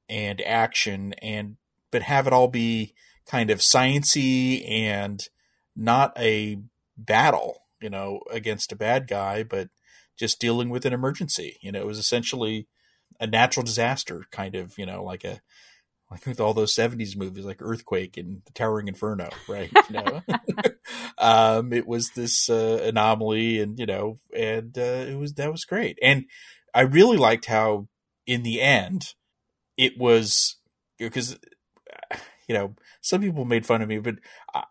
[0.07, 1.57] and action, and
[1.89, 2.93] but have it all be
[3.31, 5.29] kind of sciency and
[5.73, 6.57] not a
[6.97, 9.69] battle, you know, against a bad guy, but
[10.17, 11.57] just dealing with an emergency.
[11.61, 12.67] You know, it was essentially
[13.21, 15.39] a natural disaster, kind of, you know, like a
[16.11, 19.71] like with all those 70s movies like earthquake and the towering inferno right?
[19.89, 20.21] You know?
[21.17, 25.65] Um, it was this uh, anomaly and you know and uh, it was that was
[25.65, 25.97] great.
[26.01, 26.25] And
[26.73, 27.87] i really liked how
[28.25, 29.13] in the end
[29.77, 30.57] it was
[30.97, 31.37] because
[32.47, 34.15] you know some people made fun of me but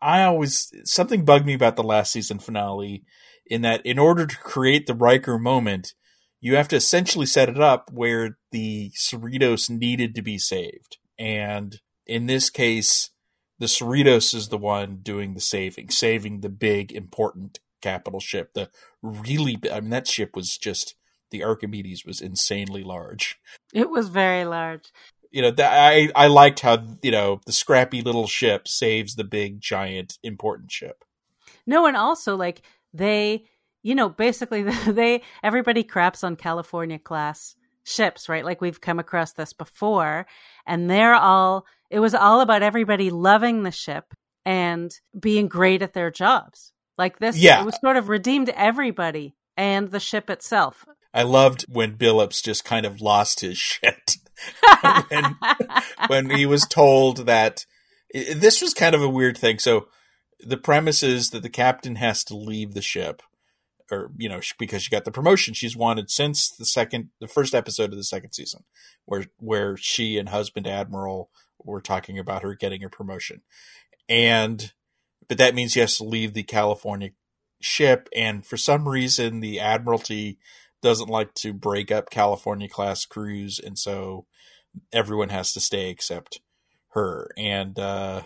[0.01, 3.05] i always something bugged me about the last season finale
[3.47, 5.95] in that in order to create the Riker moment
[6.41, 11.81] you have to essentially set it up where the Cerritos needed to be saved and
[12.11, 13.11] in this case,
[13.61, 18.53] the Cerritos is the one doing the saving, saving the big important capital ship.
[18.53, 18.69] The
[19.01, 20.97] really, I mean, that ship was just
[21.31, 23.39] the Archimedes was insanely large.
[23.73, 24.91] It was very large.
[25.31, 29.25] You know, that, I I liked how you know the scrappy little ship saves the
[29.25, 31.05] big giant important ship.
[31.67, 32.63] No, and also like
[32.93, 33.45] they,
[33.83, 38.45] you know, basically they everybody craps on California class ships, right?
[38.45, 40.27] Like we've come across this before.
[40.67, 44.15] And they're all, it was all about everybody loving the ship
[44.45, 46.73] and being great at their jobs.
[46.97, 47.63] Like this, yeah.
[47.63, 50.85] it was sort of redeemed everybody and the ship itself.
[51.13, 54.17] I loved when Billups just kind of lost his shit.
[55.09, 55.37] when,
[56.07, 57.67] when he was told that
[58.13, 59.59] this was kind of a weird thing.
[59.59, 59.89] So
[60.41, 63.23] the premise is that the captain has to leave the ship
[63.91, 65.55] or you know because she got the promotion.
[65.55, 68.65] She's wanted since the second the first episode of the second season
[69.05, 73.43] where where she and husband admiral were talking about her getting a promotion.
[74.09, 74.73] And
[75.29, 77.11] but that means she has to leave the california
[77.61, 78.09] ship.
[78.15, 80.39] And for some reason the admiralty
[80.83, 84.27] doesn't like to break up california class crews and so
[84.93, 86.41] everyone has to stay except
[86.91, 88.23] her and uh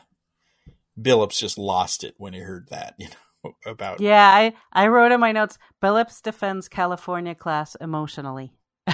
[1.00, 3.08] Billups just lost it when he heard that, you
[3.44, 4.00] know about.
[4.00, 5.58] Yeah, I I wrote in my notes.
[5.82, 8.52] Billups defends California class emotionally.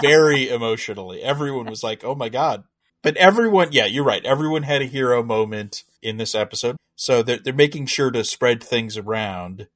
[0.00, 1.22] Very emotionally.
[1.22, 2.64] Everyone was like, "Oh my god!"
[3.02, 4.24] But everyone, yeah, you're right.
[4.24, 8.62] Everyone had a hero moment in this episode, so they're they're making sure to spread
[8.62, 9.68] things around.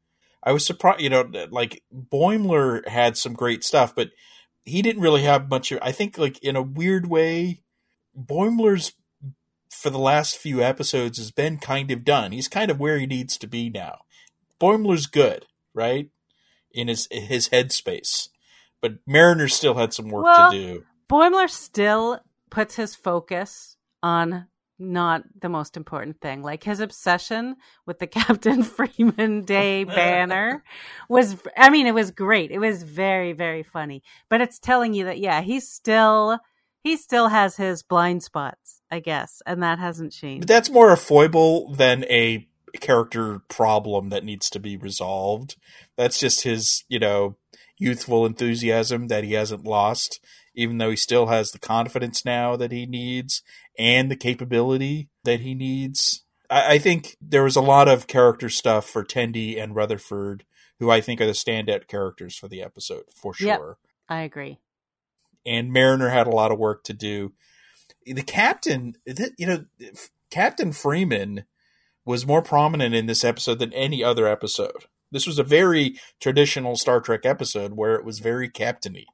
[0.46, 4.10] I was surprised, you know, like Boimler had some great stuff, but
[4.64, 5.72] he didn't really have much.
[5.72, 7.62] Of, I think, like in a weird way,
[8.16, 8.92] Boimler's
[9.68, 12.30] for the last few episodes has been kind of done.
[12.30, 14.02] He's kind of where he needs to be now.
[14.60, 16.10] Boimler's good, right?
[16.70, 18.28] In his his headspace.
[18.80, 20.84] But Mariner still had some work well, to do.
[21.10, 24.46] Boimler still puts his focus on
[24.78, 26.42] not the most important thing.
[26.42, 30.62] Like his obsession with the Captain Freeman Day banner
[31.08, 32.50] was I mean, it was great.
[32.50, 34.02] It was very, very funny.
[34.28, 36.38] But it's telling you that yeah, he's still
[36.82, 40.42] he still has his blind spots, I guess, and that hasn't changed.
[40.42, 45.56] But that's more a foible than a character problem that needs to be resolved.
[45.96, 47.36] That's just his, you know,
[47.78, 50.20] youthful enthusiasm that he hasn't lost,
[50.56, 53.42] even though he still has the confidence now that he needs
[53.78, 56.24] and the capability that he needs.
[56.50, 60.44] I, I think there was a lot of character stuff for Tendi and Rutherford,
[60.80, 63.46] who I think are the standout characters for the episode, for sure.
[63.46, 64.58] Yep, I agree
[65.46, 67.32] and Mariner had a lot of work to do.
[68.04, 68.96] The captain,
[69.38, 69.64] you know,
[70.30, 71.44] Captain Freeman
[72.04, 74.84] was more prominent in this episode than any other episode.
[75.12, 79.06] This was a very traditional Star Trek episode where it was very captainy.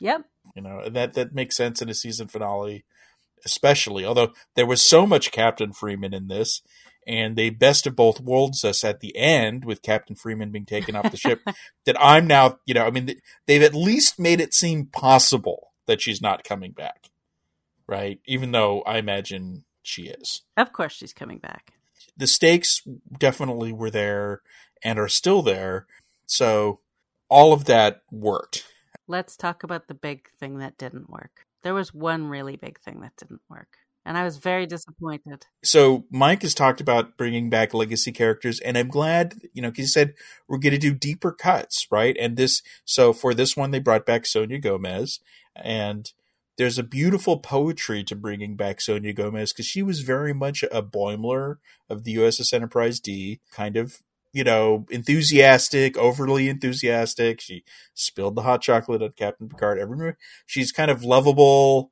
[0.00, 0.24] Yep.
[0.54, 2.84] You know, that that makes sense in a season finale,
[3.44, 4.04] especially.
[4.04, 6.62] Although there was so much Captain Freeman in this,
[7.08, 10.94] and they best of both worlds us at the end with Captain Freeman being taken
[10.94, 11.40] off the ship.
[11.86, 13.14] That I'm now, you know, I mean,
[13.46, 17.08] they've at least made it seem possible that she's not coming back,
[17.86, 18.20] right?
[18.26, 20.42] Even though I imagine she is.
[20.58, 21.72] Of course, she's coming back.
[22.14, 22.82] The stakes
[23.18, 24.42] definitely were there
[24.84, 25.86] and are still there.
[26.26, 26.80] So
[27.30, 28.64] all of that worked.
[29.08, 31.46] Let's talk about the big thing that didn't work.
[31.62, 33.68] There was one really big thing that didn't work.
[34.04, 35.46] And I was very disappointed.
[35.62, 39.84] So Mike has talked about bringing back legacy characters, and I'm glad, you know, because
[39.84, 40.14] he said
[40.46, 42.16] we're going to do deeper cuts, right?
[42.18, 45.20] And this, so for this one, they brought back Sonya Gomez,
[45.56, 46.10] and
[46.56, 50.82] there's a beautiful poetry to bringing back Sonya Gomez because she was very much a
[50.82, 51.56] Boimler
[51.88, 54.02] of the USS Enterprise D, kind of
[54.32, 57.40] you know, enthusiastic, overly enthusiastic.
[57.40, 57.64] She
[57.94, 59.78] spilled the hot chocolate on Captain Picard.
[59.78, 60.14] Every
[60.46, 61.90] she's kind of lovable,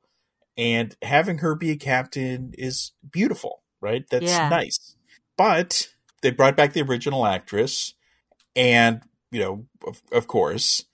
[0.57, 4.05] and having her be a captain is beautiful, right?
[4.09, 4.49] That's yeah.
[4.49, 4.95] nice.
[5.37, 5.89] But
[6.21, 7.93] they brought back the original actress,
[8.55, 10.85] and you know, of, of course,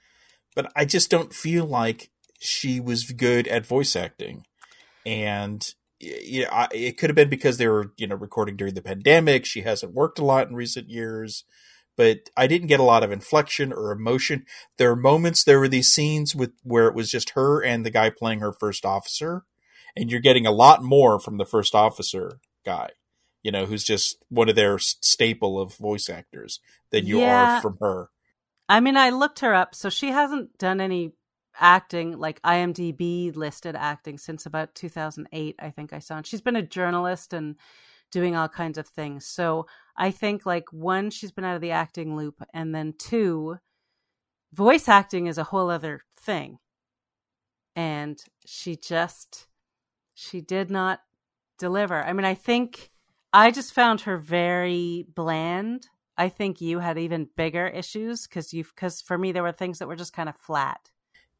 [0.55, 4.45] but I just don't feel like she was good at voice acting,
[5.05, 5.73] and
[6.03, 9.45] you know, it could have been because they were, you know, recording during the pandemic.
[9.45, 11.45] She hasn't worked a lot in recent years,
[11.95, 14.45] but I didn't get a lot of inflection or emotion.
[14.77, 17.91] There are moments, there were these scenes with where it was just her and the
[17.91, 19.43] guy playing her first officer,
[19.95, 22.89] and you're getting a lot more from the first officer guy,
[23.41, 26.59] you know, who's just one of their staple of voice actors
[26.91, 27.57] than you yeah.
[27.57, 28.09] are from her.
[28.69, 31.11] I mean, I looked her up, so she hasn't done any
[31.59, 36.17] acting, like IMDb listed acting since about 2008, I think I saw.
[36.17, 37.55] And she's been a journalist and
[38.11, 39.25] doing all kinds of things.
[39.25, 39.65] So
[39.97, 42.41] I think, like, one, she's been out of the acting loop.
[42.53, 43.57] And then two,
[44.53, 46.59] voice acting is a whole other thing.
[47.75, 49.47] And she just,
[50.13, 51.01] she did not
[51.57, 52.03] deliver.
[52.03, 52.91] I mean, I think
[53.31, 55.87] I just found her very bland.
[56.15, 59.79] I think you had even bigger issues because you, because for me, there were things
[59.79, 60.91] that were just kind of flat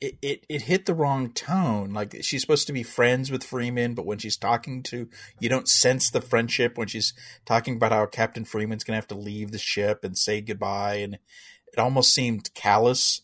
[0.03, 1.93] it, it, it hit the wrong tone.
[1.93, 5.07] Like she's supposed to be friends with Freeman, but when she's talking to,
[5.39, 7.13] you don't sense the friendship when she's
[7.45, 10.95] talking about how Captain Freeman's going to have to leave the ship and say goodbye.
[10.95, 11.13] And
[11.71, 13.21] it almost seemed callous.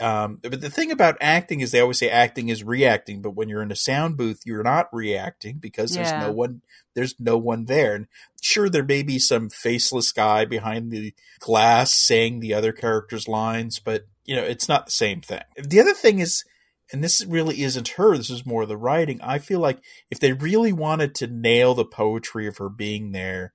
[0.00, 3.48] Um, but the thing about acting is they always say acting is reacting, but when
[3.48, 6.62] you're in a sound booth, you're not reacting because there's no one,
[6.94, 7.94] there's no one there.
[7.94, 8.06] And
[8.40, 13.78] sure, there may be some faceless guy behind the glass saying the other character's lines,
[13.78, 15.40] but you know, it's not the same thing.
[15.56, 16.44] The other thing is,
[16.92, 19.20] and this really isn't her, this is more the writing.
[19.22, 19.78] I feel like
[20.10, 23.54] if they really wanted to nail the poetry of her being there,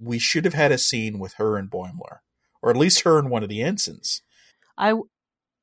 [0.00, 2.18] we should have had a scene with her and Boimler,
[2.60, 4.20] or at least her and one of the ensigns.
[4.76, 4.94] I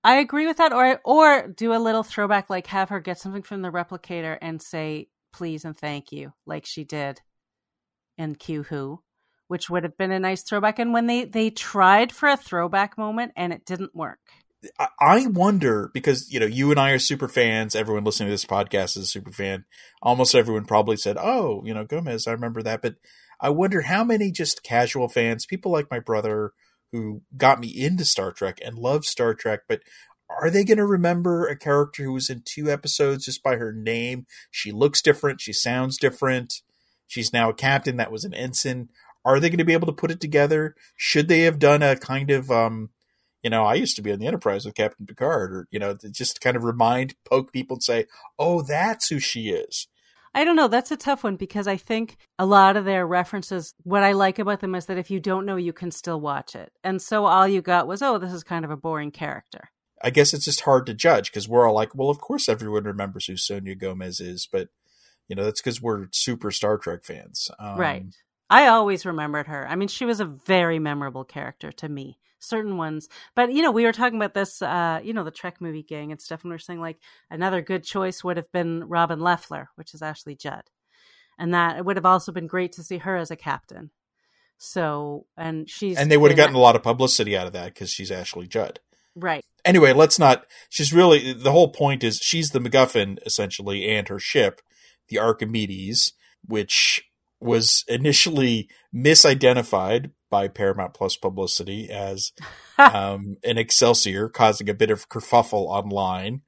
[0.02, 3.44] I agree with that, or or do a little throwback, like have her get something
[3.44, 7.20] from the replicator and say please and thank you, like she did
[8.18, 9.02] in Q Who
[9.48, 10.80] which would have been a nice throwback.
[10.80, 14.20] And when they they tried for a throwback moment and it didn't work.
[15.00, 17.76] I wonder because you know you and I are super fans.
[17.76, 19.66] Everyone listening to this podcast is a super fan.
[20.02, 22.96] Almost everyone probably said, "Oh, you know Gomez, I remember that." But
[23.40, 26.54] I wonder how many just casual fans, people like my brother,
[26.92, 29.82] who got me into Star Trek and love Star Trek, but
[30.30, 33.72] are they going to remember a character who was in two episodes just by her
[33.72, 34.26] name?
[34.50, 35.42] She looks different.
[35.42, 36.62] She sounds different.
[37.08, 38.90] She's now a captain that was an ensign.
[39.26, 40.76] Are they going to be able to put it together?
[40.96, 42.92] Should they have done a kind of, um,
[43.44, 45.98] you know, I used to be on the Enterprise with Captain Picard, or you know,
[46.12, 48.06] just kind of remind, poke people, and say,
[48.40, 49.88] "Oh, that's who she is."
[50.36, 50.68] I don't know.
[50.68, 54.38] That's a tough one because I think a lot of their references, what I like
[54.38, 56.74] about them is that if you don't know, you can still watch it.
[56.84, 59.70] And so all you got was, oh, this is kind of a boring character.
[60.02, 62.84] I guess it's just hard to judge because we're all like, well, of course everyone
[62.84, 64.68] remembers who Sonya Gomez is, but
[65.28, 68.04] you know that's because we're super Star Trek fans, um, right?
[68.50, 69.68] I always remembered her.
[69.68, 72.20] I mean, she was a very memorable character to me.
[72.40, 75.60] Certain ones, but you know, we were talking about this, uh, you know, the Trek
[75.60, 77.00] movie gang and stuff, and we are saying like
[77.32, 80.62] another good choice would have been Robin Lefler, which is Ashley Judd,
[81.40, 83.90] and that it would have also been great to see her as a captain.
[84.58, 87.74] So, and she's and they would have gotten a lot of publicity out of that
[87.74, 88.80] because she's Ashley Judd,
[89.16, 89.44] right?
[89.64, 90.46] Anyway, let's not.
[90.70, 94.62] She's really the whole point is she's the MacGuffin essentially, and her ship,
[95.08, 96.14] the Archimedes,
[96.46, 97.04] which
[97.40, 102.32] was initially misidentified by Paramount Plus publicity as
[102.78, 106.42] um, an Excelsior, causing a bit of kerfuffle online.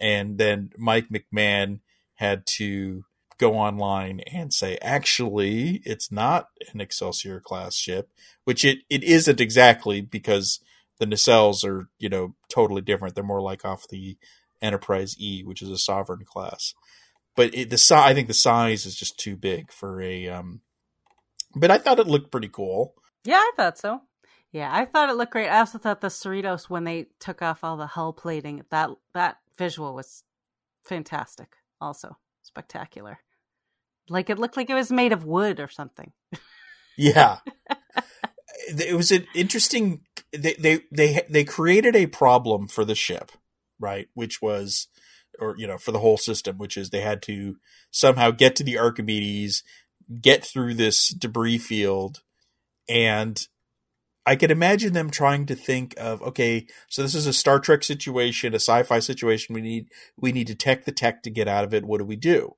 [0.00, 1.80] And then Mike McMahan
[2.14, 3.04] had to
[3.38, 8.10] go online and say, actually, it's not an Excelsior class ship,
[8.44, 10.60] which it, it isn't exactly because
[10.98, 13.14] the nacelles are, you know, totally different.
[13.14, 14.16] They're more like off the
[14.62, 16.74] Enterprise E, which is a sovereign class
[17.36, 20.28] but it, the size, I think the size is just too big for a.
[20.28, 20.60] Um,
[21.54, 22.94] but I thought it looked pretty cool.
[23.24, 24.02] Yeah, I thought so.
[24.52, 25.48] Yeah, I thought it looked great.
[25.48, 29.38] I also thought the Cerritos when they took off all the hull plating that that
[29.58, 30.22] visual was
[30.84, 31.56] fantastic.
[31.80, 33.18] Also spectacular.
[34.08, 36.12] Like it looked like it was made of wood or something.
[36.96, 37.38] Yeah.
[38.68, 43.32] it was an interesting they, they they they created a problem for the ship,
[43.78, 44.08] right?
[44.14, 44.88] Which was
[45.38, 47.56] or you know for the whole system which is they had to
[47.90, 49.62] somehow get to the archimedes
[50.20, 52.22] get through this debris field
[52.88, 53.48] and
[54.26, 57.84] I could imagine them trying to think of okay, so this is a Star Trek
[57.84, 59.54] situation, a sci-fi situation.
[59.54, 61.84] We need we need to tech the tech to get out of it.
[61.84, 62.54] What do we do?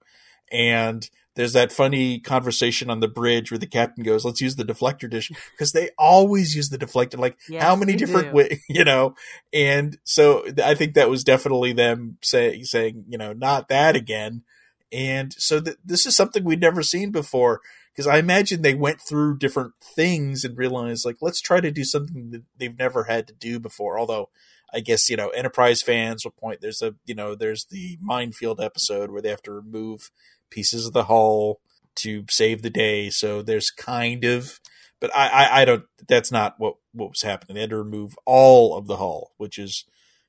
[0.52, 4.64] And there's that funny conversation on the bridge where the captain goes, "Let's use the
[4.64, 7.18] deflector dish," because they always use the deflector.
[7.18, 9.14] Like Yes, how many different ways, you know?
[9.52, 14.42] And so I think that was definitely them saying, saying, you know, not that again.
[14.90, 17.60] And so th- this is something we'd never seen before
[17.92, 21.84] because I imagine they went through different things and realized, like, let's try to do
[21.84, 23.98] something that they've never had to do before.
[23.98, 24.30] Although,
[24.72, 26.60] I guess you know, Enterprise fans will point.
[26.60, 30.10] There's a you know, there's the minefield episode where they have to remove
[30.50, 31.60] pieces of the hull
[31.96, 33.10] to save the day.
[33.10, 34.60] So there's kind of,
[35.00, 35.84] but I, I, I don't.
[36.08, 37.54] That's not what what was happening.
[37.54, 39.84] They had to remove all of the hull, which is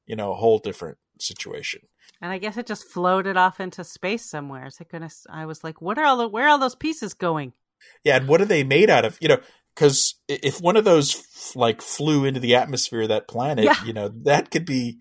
[0.06, 1.82] you know a whole different situation.
[2.22, 4.66] And I guess it just floated off into space somewhere.
[4.66, 5.10] Is it gonna?
[5.30, 6.28] I was like, what are all the?
[6.28, 7.54] Where are all those pieces going?
[8.04, 9.18] Yeah, and what are they made out of?
[9.22, 9.38] You know,
[9.76, 13.84] because if one of those f- like flew into the atmosphere of that planet, Yeah.
[13.86, 14.98] you know, that could be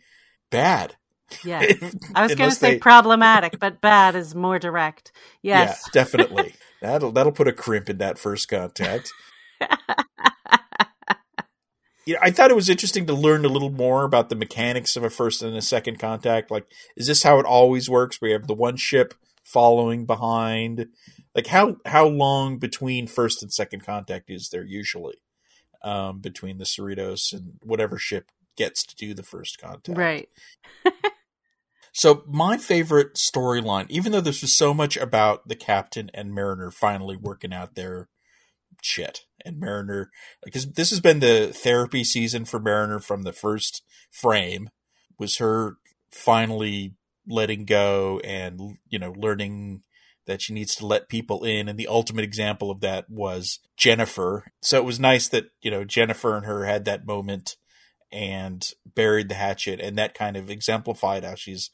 [0.51, 0.97] bad.
[1.45, 1.61] Yeah,
[2.15, 5.13] I was gonna say they- problematic, but bad is more direct.
[5.43, 5.83] Yes.
[5.87, 6.55] Yeah, definitely.
[6.81, 9.13] that'll that'll put a crimp in that first contact.
[12.07, 14.97] you know, I thought it was interesting to learn a little more about the mechanics
[14.97, 16.51] of a first and a second contact.
[16.51, 16.67] Like,
[16.97, 18.21] is this how it always works?
[18.21, 20.87] We have the one ship following behind.
[21.35, 25.17] Like, how how long between first and second contact is there usually
[25.83, 29.99] um, between the Cerritos and whatever ship gets to do the first contact?
[29.99, 30.29] right.
[31.97, 36.71] So my favorite storyline, even though this was so much about the captain and Mariner
[36.71, 38.11] finally working out their
[38.83, 40.11] shit, and Mariner,
[40.45, 44.69] because this has been the therapy season for Mariner from the first frame,
[45.19, 45.79] was her
[46.11, 46.93] finally
[47.27, 49.83] letting go and you know learning
[50.27, 54.45] that she needs to let people in, and the ultimate example of that was Jennifer.
[54.61, 57.57] So it was nice that you know Jennifer and her had that moment
[58.17, 61.71] and buried the hatchet, and that kind of exemplified how she's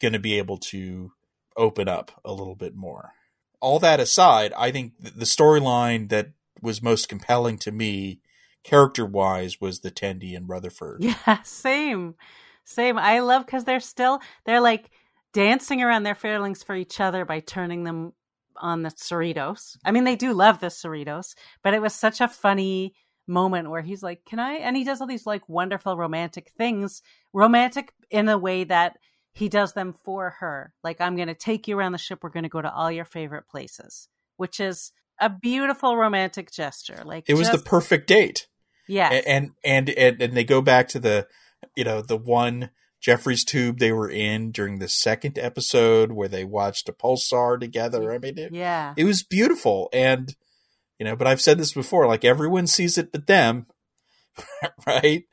[0.00, 1.12] going to be able to
[1.56, 3.12] open up a little bit more.
[3.60, 8.18] All that aside, I think the storyline that was most compelling to me,
[8.64, 11.04] character wise, was the Tendi and Rutherford.
[11.26, 12.16] Yeah, same.
[12.64, 12.98] Same.
[12.98, 14.90] I love because they're still they're like
[15.32, 18.12] dancing around their feelings for each other by turning them
[18.56, 19.76] on the Cerritos.
[19.84, 22.94] I mean, they do love the Cerritos, but it was such a funny
[23.26, 27.02] moment where he's like, "Can I?" and he does all these like wonderful romantic things,
[27.32, 28.98] romantic in a way that
[29.32, 30.72] he does them for her.
[30.84, 32.20] Like, I'm going to take you around the ship.
[32.22, 37.02] We're going to go to all your favorite places, which is a beautiful romantic gesture.
[37.04, 38.46] Like It was just- the perfect date.
[38.88, 41.28] yeah, and and and and they go back to the
[41.76, 42.70] you know the one
[43.00, 48.12] Jefferies tube they were in during the second episode where they watched a pulsar together.
[48.12, 50.34] I mean, it, yeah, it was beautiful, and
[50.98, 53.66] you know, but I've said this before, like everyone sees it but them,
[54.86, 55.24] right?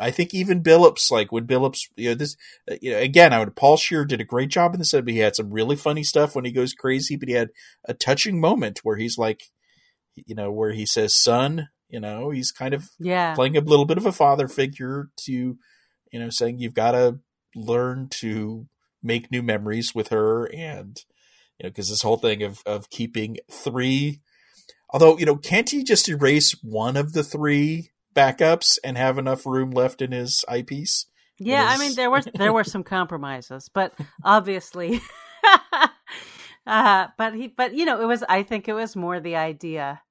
[0.00, 2.36] I think even Billups, like when Billups, you know, this,
[2.70, 4.92] uh, you know, again, I would Paul Scheer did a great job in this.
[4.92, 7.50] But he had some really funny stuff when he goes crazy, but he had
[7.84, 9.42] a touching moment where he's like,
[10.14, 13.34] you know, where he says, "Son," you know, he's kind of yeah.
[13.34, 15.32] playing a little bit of a father figure to,
[16.12, 17.18] you know, saying you've got to
[17.54, 18.66] learn to
[19.02, 20.98] make new memories with her, and
[21.58, 24.20] you know, because this whole thing of of keeping three,
[24.90, 29.46] although you know, can't he just erase one of the three backups and have enough
[29.46, 31.06] room left in his eyepiece?
[31.38, 35.00] Yeah, I mean there were there were some compromises, but obviously,
[36.66, 38.24] uh, but he, but you know, it was.
[38.28, 40.02] I think it was more the idea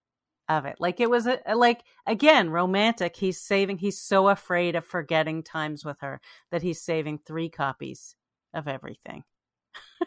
[0.48, 0.78] of it.
[0.80, 3.18] Like it was a, like again romantic.
[3.18, 3.80] He's saving.
[3.80, 6.22] He's so afraid of forgetting times with her
[6.52, 8.16] that he's saving three copies
[8.54, 9.24] of everything.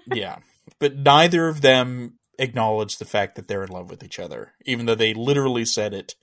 [0.06, 0.38] yeah,
[0.78, 4.86] but neither of them acknowledge the fact that they're in love with each other, even
[4.86, 6.16] though they literally said it.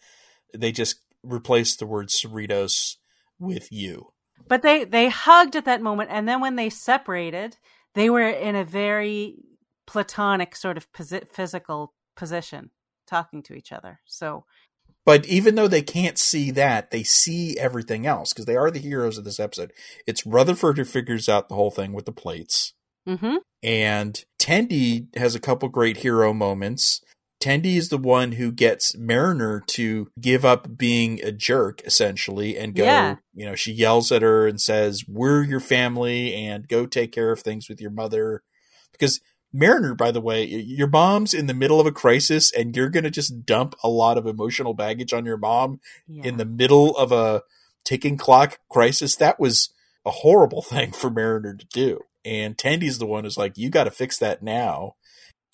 [0.54, 2.98] They just replaced the word Cerritos
[3.40, 4.12] with you.
[4.48, 7.58] But they they hugged at that moment, and then when they separated,
[7.94, 9.36] they were in a very
[9.86, 12.72] platonic sort of posi- physical position,
[13.08, 14.00] talking to each other.
[14.06, 14.46] So
[15.06, 18.80] But even though they can't see that, they see everything else because they are the
[18.80, 19.72] heroes of this episode.
[20.06, 22.74] It's Rutherford who figures out the whole thing with the plates.
[23.06, 27.02] hmm And Tendi has a couple great hero moments.
[27.42, 32.74] Tendi is the one who gets Mariner to give up being a jerk, essentially, and
[32.74, 33.16] go, Yeah.
[33.34, 37.32] you know, she yells at her and says, We're your family and go take care
[37.32, 38.42] of things with your mother.
[38.94, 39.20] Because
[39.52, 43.04] Mariner, by the way, your mom's in the middle of a crisis and you're going
[43.04, 46.24] to just dump a lot of emotional baggage on your mom yeah.
[46.24, 47.44] in the middle of a
[47.84, 49.18] ticking clock crisis.
[49.18, 49.74] That was
[50.06, 52.00] a horrible thing for Mariner to do.
[52.28, 54.96] And Tandy's the one who's like, you got to fix that now.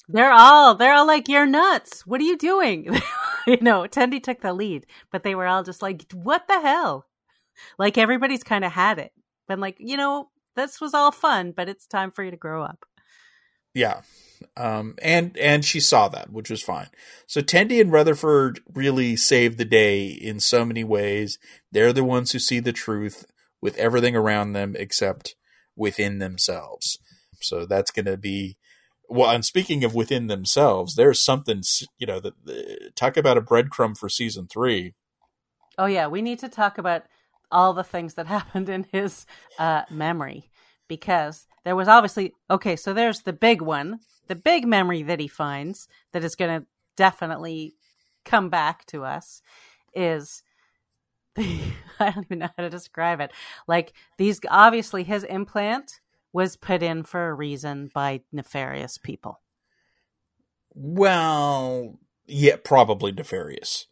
[0.10, 2.06] They're all they're all like, "You're nuts!
[2.06, 3.00] What are you doing?"
[3.48, 7.06] you know, Tandy took the lead, but they were all just like, "What the hell?"
[7.80, 9.14] Like everybody's kind of had it,
[9.48, 12.64] been like, you know, this was all fun, but it's time for you to grow
[12.64, 12.86] up.
[13.74, 14.02] Yeah,
[14.58, 16.90] um, and and she saw that, which was fine.
[17.26, 21.40] So Tendi and Rutherford really saved the day in so many ways.
[21.72, 23.26] They're the ones who see the truth
[23.62, 25.36] with everything around them except
[25.76, 26.98] within themselves.
[27.42, 28.58] So that's going to be
[29.10, 29.30] well.
[29.30, 31.64] And speaking of within themselves, there's something
[31.98, 34.94] you know that talk about a breadcrumb for season three.
[35.78, 37.04] Oh yeah, we need to talk about
[37.52, 39.26] all the things that happened in his
[39.60, 40.50] uh, memory
[40.88, 42.76] because there was obviously okay.
[42.76, 46.68] So there's the big one, the big memory that he finds that is going to
[46.96, 47.74] definitely
[48.26, 49.42] come back to us
[49.94, 50.44] is
[51.38, 53.32] I don't even know how to describe it.
[53.68, 56.00] Like these, obviously, his implant
[56.32, 59.40] was put in for a reason by nefarious people.
[60.74, 63.88] Well, yeah, probably nefarious.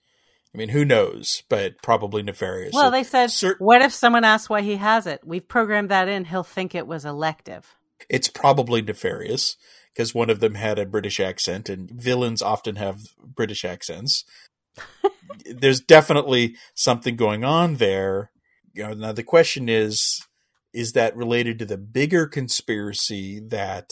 [0.53, 1.43] I mean, who knows?
[1.47, 2.73] But probably nefarious.
[2.73, 5.21] Well, they said, what if someone asks why he has it?
[5.23, 6.25] We've programmed that in.
[6.25, 7.75] He'll think it was elective.
[8.09, 9.55] It's probably nefarious
[9.93, 14.25] because one of them had a British accent, and villains often have British accents.
[15.45, 18.31] There's definitely something going on there.
[18.73, 20.25] You know, now the question is,
[20.73, 23.91] is that related to the bigger conspiracy that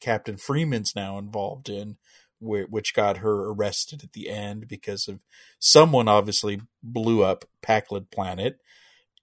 [0.00, 1.96] Captain Freeman's now involved in,
[2.40, 5.20] which got her arrested at the end because of
[5.58, 8.58] someone obviously blew up Pakled Planet,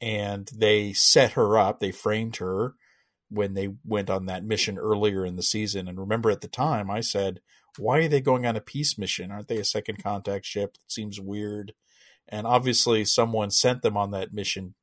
[0.02, 1.80] and they set her up.
[1.80, 2.76] They framed her
[3.30, 5.88] when they went on that mission earlier in the season.
[5.88, 7.40] And remember, at the time, I said,
[7.78, 9.32] "Why are they going on a peace mission?
[9.32, 10.78] Aren't they a second contact ship?
[10.84, 11.74] It seems weird."
[12.28, 14.74] And obviously, someone sent them on that mission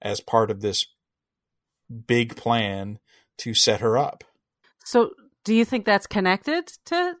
[0.00, 0.86] as part of this
[2.06, 2.98] big plan
[3.38, 4.24] to set her up.
[4.84, 5.12] So,
[5.44, 7.14] do you think that's connected to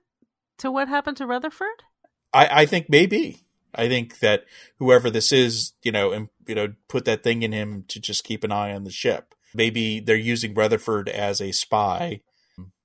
[0.58, 1.84] to what happened to Rutherford?
[2.32, 3.40] I, I think maybe.
[3.74, 4.44] I think that
[4.78, 8.24] whoever this is, you know, and you know, put that thing in him to just
[8.24, 9.34] keep an eye on the ship.
[9.54, 12.20] Maybe they're using Rutherford as a spy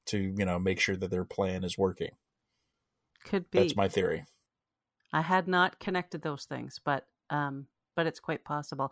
[0.08, 2.12] to, you know, make sure that their plan is working.
[3.28, 3.60] Could be.
[3.60, 4.26] That's my theory.
[5.14, 8.92] I had not connected those things, but um, but it's quite possible.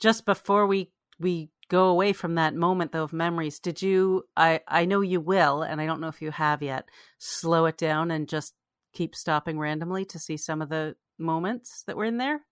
[0.00, 4.60] Just before we we go away from that moment though of memories did you i
[4.68, 8.10] i know you will and i don't know if you have yet slow it down
[8.10, 8.54] and just
[8.92, 12.42] keep stopping randomly to see some of the moments that were in there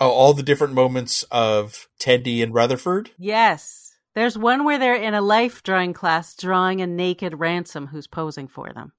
[0.00, 5.14] oh all the different moments of tendi and rutherford yes there's one where they're in
[5.14, 8.92] a life drawing class drawing a naked ransom who's posing for them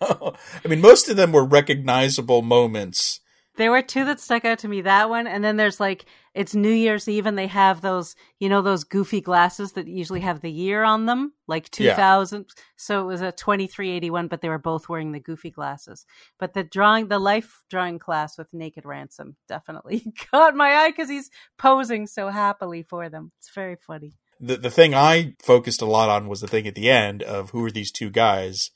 [0.00, 3.20] i mean most of them were recognizable moments
[3.56, 4.82] there were two that stuck out to me.
[4.82, 8.48] That one, and then there's like it's New Year's Eve, and they have those, you
[8.48, 12.38] know, those goofy glasses that usually have the year on them, like 2000.
[12.38, 12.62] Yeah.
[12.76, 16.04] So it was a 2381, but they were both wearing the goofy glasses.
[16.38, 21.08] But the drawing, the life drawing class with Naked Ransom definitely caught my eye because
[21.08, 23.32] he's posing so happily for them.
[23.38, 24.12] It's very funny.
[24.38, 27.50] The the thing I focused a lot on was the thing at the end of
[27.50, 28.70] who are these two guys?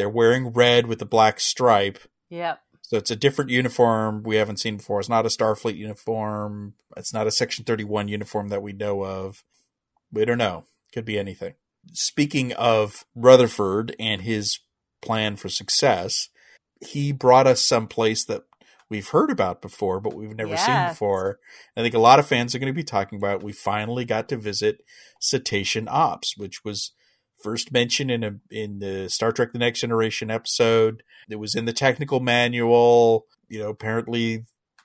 [0.00, 1.98] They're wearing red with the black stripe.
[2.30, 2.58] Yep
[2.90, 4.98] so it's a different uniform we haven't seen before.
[4.98, 6.74] It's not a Starfleet uniform.
[6.96, 9.44] It's not a Section 31 uniform that we know of.
[10.12, 10.64] We don't know.
[10.92, 11.54] Could be anything.
[11.92, 14.58] Speaking of Rutherford and his
[15.00, 16.30] plan for success,
[16.84, 18.42] he brought us someplace that
[18.88, 21.38] we've heard about before, but we've never seen before.
[21.76, 23.44] I think a lot of fans are going to be talking about.
[23.44, 24.82] We finally got to visit
[25.20, 26.90] Cetacean Ops, which was
[27.42, 31.02] first mentioned in a in the Star Trek: The Next Generation episode.
[31.28, 33.26] It was in the technical manual.
[33.48, 34.44] You know, apparently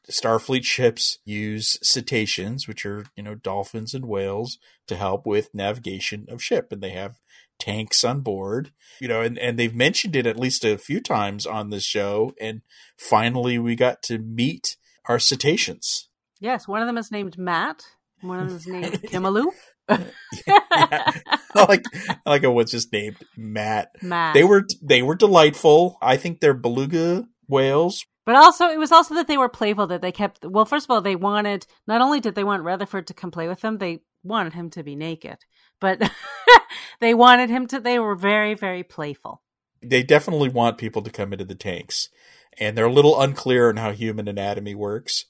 [0.10, 6.26] Starfleet ships use cetaceans, which are you know dolphins and whales, to help with navigation
[6.30, 7.20] of ship, and they have
[7.60, 8.72] tanks on board.
[9.00, 12.34] You know, and and they've mentioned it at least a few times on this show.
[12.40, 12.62] And
[12.98, 16.10] finally, we got to meet our cetaceans.
[16.40, 17.84] Yes, one of them is named Matt.
[18.22, 19.46] One of them is named Kimalu.
[19.90, 21.12] Yeah.
[21.56, 21.86] Like
[22.26, 23.92] like what's just named Matt.
[24.02, 24.34] Matt.
[24.34, 25.98] They were they were delightful.
[26.02, 28.06] I think they're beluga whales.
[28.26, 30.92] But also it was also that they were playful that they kept well, first of
[30.92, 34.00] all, they wanted not only did they want Rutherford to come play with them, they
[34.22, 35.38] wanted him to be naked.
[35.80, 36.12] But
[37.00, 39.42] they wanted him to they were very, very playful.
[39.82, 42.10] They definitely want people to come into the tanks.
[42.58, 45.26] And they're a little unclear on how human anatomy works.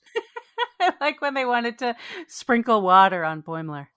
[1.02, 1.96] like when they wanted to
[2.28, 3.88] sprinkle water on Boimler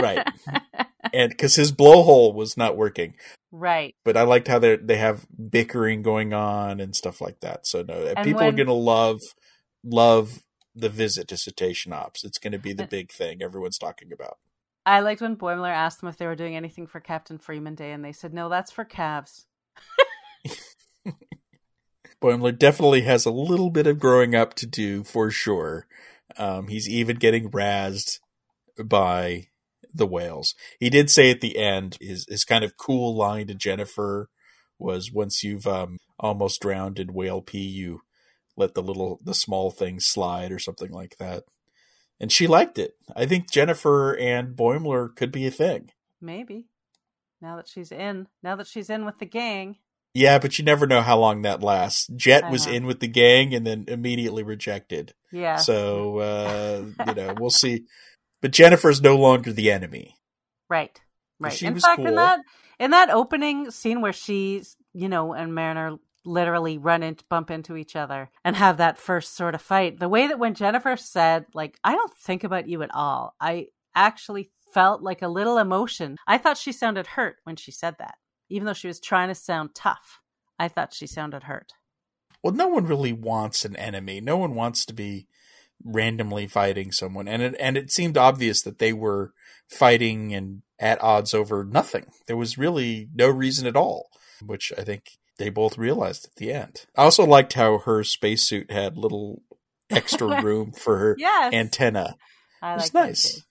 [0.00, 0.26] right.
[1.12, 3.14] And because his blowhole was not working.
[3.52, 3.94] Right.
[4.04, 7.66] But I liked how they they have bickering going on and stuff like that.
[7.66, 9.20] So no, and people when, are gonna love
[9.84, 10.42] love
[10.74, 12.24] the visit to Cetacean Ops.
[12.24, 14.38] It's gonna be the big thing everyone's talking about.
[14.86, 17.92] I liked when Boimler asked them if they were doing anything for Captain Freeman Day,
[17.92, 19.46] and they said, "No, that's for calves."
[22.20, 25.86] Boimler definitely has a little bit of growing up to do for sure.
[26.36, 28.18] Um, he's even getting razzed
[28.84, 29.48] by
[29.92, 30.54] the whales.
[30.80, 34.28] He did say at the end his his kind of cool line to Jennifer
[34.78, 38.00] was once you've um, almost drowned in whale pee, you
[38.56, 41.44] let the little the small things slide or something like that.
[42.20, 42.92] And she liked it.
[43.14, 45.90] I think Jennifer and Boimler could be a thing.
[46.20, 46.66] Maybe.
[47.40, 49.76] Now that she's in, now that she's in with the gang.
[50.14, 52.06] Yeah, but you never know how long that lasts.
[52.14, 52.72] Jet I was know.
[52.72, 55.12] in with the gang and then immediately rejected.
[55.32, 55.56] Yeah.
[55.56, 57.84] So uh, you know, we'll see.
[58.44, 60.18] But Jennifer's no longer the enemy.
[60.68, 61.00] Right.
[61.40, 61.50] Right.
[61.50, 62.08] She in was fact, cool.
[62.08, 62.40] in that
[62.78, 67.74] in that opening scene where she's, you know, and Mariner literally run into bump into
[67.74, 71.46] each other and have that first sort of fight, the way that when Jennifer said,
[71.54, 76.18] like, I don't think about you at all, I actually felt like a little emotion.
[76.26, 78.16] I thought she sounded hurt when she said that.
[78.50, 80.20] Even though she was trying to sound tough.
[80.58, 81.72] I thought she sounded hurt.
[82.42, 84.20] Well, no one really wants an enemy.
[84.20, 85.28] No one wants to be
[85.84, 89.32] randomly fighting someone, and it and it seemed obvious that they were
[89.68, 92.06] fighting and at odds over nothing.
[92.26, 94.08] There was really no reason at all,
[94.44, 95.04] which I think
[95.38, 96.86] they both realized at the end.
[96.96, 99.42] I also liked how her spacesuit had little
[99.90, 101.52] extra room for her Yes.
[101.52, 102.16] antenna.
[102.62, 103.42] I It was like nice.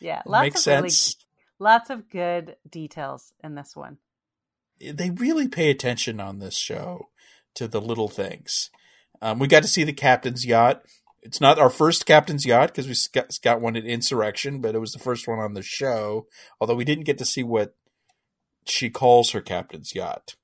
[0.00, 0.22] Yeah.
[0.26, 1.16] Lots makes of really- sense.
[1.58, 3.98] lots of good details in this one.
[4.80, 7.08] they really pay attention on this show
[7.54, 8.70] to the little things.
[9.22, 10.82] Um, we got to see the captain's yacht.
[11.24, 14.78] It's not our first captain's yacht because we got, got one at Insurrection, but it
[14.78, 16.26] was the first one on the show.
[16.60, 17.74] Although we didn't get to see what
[18.66, 20.36] she calls her captain's yacht.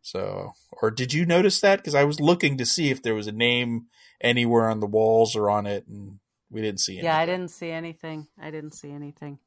[0.00, 1.78] So, or did you notice that?
[1.78, 3.86] Because I was looking to see if there was a name
[4.20, 6.20] anywhere on the walls or on it, and
[6.50, 7.04] we didn't see anything.
[7.04, 8.28] Yeah, I didn't see anything.
[8.40, 9.38] I didn't see anything.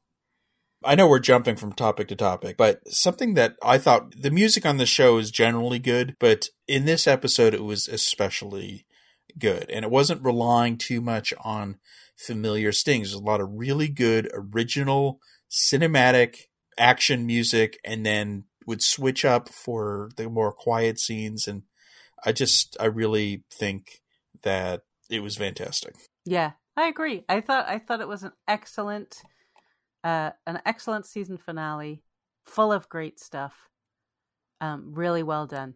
[0.84, 4.66] I know we're jumping from topic to topic, but something that I thought the music
[4.66, 8.84] on the show is generally good, but in this episode it was especially
[9.38, 9.70] good.
[9.70, 11.78] And it wasn't relying too much on
[12.16, 13.10] familiar stings.
[13.10, 15.20] There's a lot of really good original
[15.50, 16.46] cinematic
[16.78, 21.62] action music and then would switch up for the more quiet scenes and
[22.24, 24.00] I just I really think
[24.42, 25.94] that it was fantastic.
[26.24, 27.24] Yeah, I agree.
[27.28, 29.22] I thought I thought it was an excellent
[30.04, 32.02] uh an excellent season finale,
[32.44, 33.68] full of great stuff.
[34.60, 35.74] Um really well done.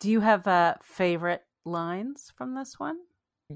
[0.00, 2.98] Do you have a favorite lines from this one?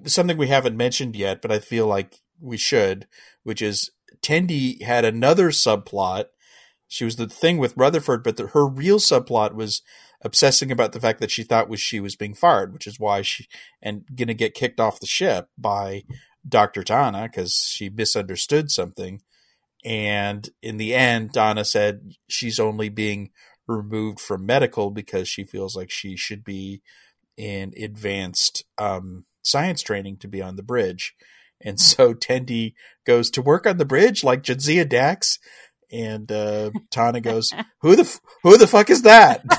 [0.04, 3.06] something we haven't mentioned yet, but I feel like we should,
[3.42, 3.90] which is
[4.22, 6.26] Tendi had another subplot.
[6.88, 9.82] She was the thing with Rutherford, but the, her real subplot was
[10.24, 13.22] obsessing about the fact that she thought was she was being fired, which is why
[13.22, 13.46] she
[13.80, 16.04] and gonna get kicked off the ship by
[16.46, 19.22] Doctor T'Ana because she misunderstood something.
[19.84, 23.30] And in the end, T'Ana said she's only being
[23.66, 26.82] removed from medical because she feels like she should be
[27.42, 31.14] in advanced um, science training to be on the bridge.
[31.60, 32.74] And so Tendi
[33.04, 35.38] goes to work on the bridge like Jadzia Dax.
[35.90, 39.44] And uh, T'Ana goes, "Who the f- who the fuck is that?"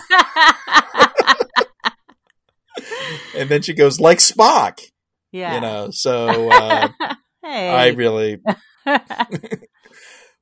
[3.36, 4.80] And then she goes, "Like Spock,"
[5.32, 5.56] yeah.
[5.56, 5.90] you know.
[5.92, 6.88] So uh,
[7.44, 7.70] hey.
[7.70, 8.42] I really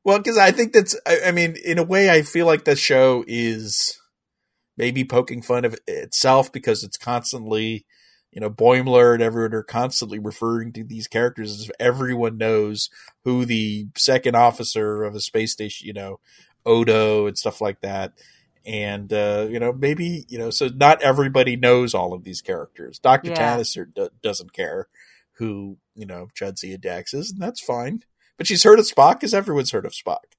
[0.04, 0.96] well because I think that's.
[1.06, 3.98] I, I mean, in a way, I feel like the show is
[4.78, 7.86] maybe poking fun of itself because it's constantly,
[8.32, 12.90] you know, Boimler and everyone are constantly referring to these characters as if everyone knows
[13.24, 16.20] who the second officer of a space station, you know,
[16.66, 18.14] Odo and stuff like that.
[18.66, 23.00] And uh, you know, maybe you know, so not everybody knows all of these characters.
[23.00, 23.58] Doctor Yeah.
[23.58, 24.88] Tannister d- doesn't care
[25.34, 28.04] who you know Jadzia Dax is, and that's fine.
[28.38, 30.36] But she's heard of Spock because everyone's heard of Spock.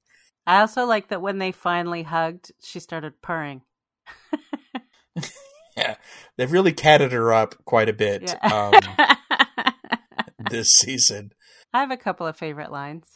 [0.47, 3.61] I also like that when they finally hugged, she started purring.
[5.75, 5.95] Yeah,
[6.37, 8.69] they've really catted her up quite a bit Yeah.
[8.69, 9.75] um,
[10.51, 11.31] this season.
[11.73, 13.07] I have a couple of favorite lines.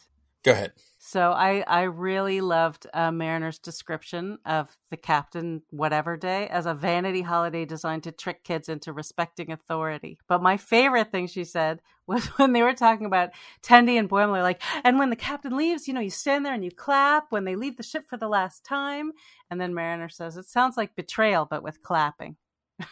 [0.42, 0.72] Go ahead.
[1.08, 6.74] So I I really loved uh, Mariner's description of the captain whatever day as a
[6.74, 10.18] vanity holiday designed to trick kids into respecting authority.
[10.28, 13.30] But my favorite thing she said was when they were talking about
[13.62, 16.62] Tendi and Boimler, like, and when the captain leaves, you know, you stand there and
[16.62, 19.12] you clap when they leave the ship for the last time.
[19.50, 22.36] And then Mariner says, "It sounds like betrayal, but with clapping."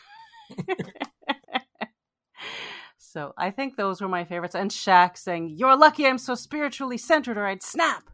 [3.13, 4.55] So I think those were my favorites.
[4.55, 8.05] And Shaxs saying, You're lucky I'm so spiritually centered or I'd snap.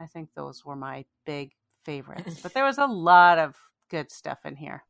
[0.00, 1.52] I think those were my big
[1.84, 2.40] favorites.
[2.42, 3.56] But there was a lot of
[3.90, 4.84] good stuff in here.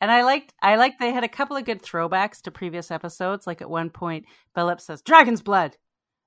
[0.00, 3.46] And I liked I liked they had a couple of good throwbacks to previous episodes.
[3.46, 5.76] Like at one point, Billups says, Dragon's blood.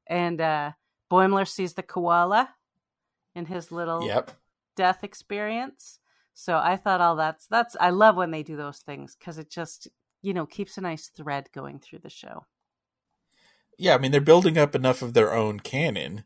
[0.08, 0.72] And uh
[1.12, 2.50] Boimler sees the koala
[3.36, 4.32] in his little Yep.
[4.76, 6.00] death experience.
[6.34, 9.50] So I thought all that's that's I love when they do those things because it
[9.50, 9.88] just
[10.28, 12.46] you know keeps a nice thread going through the show.
[13.78, 16.26] Yeah, I mean they're building up enough of their own canon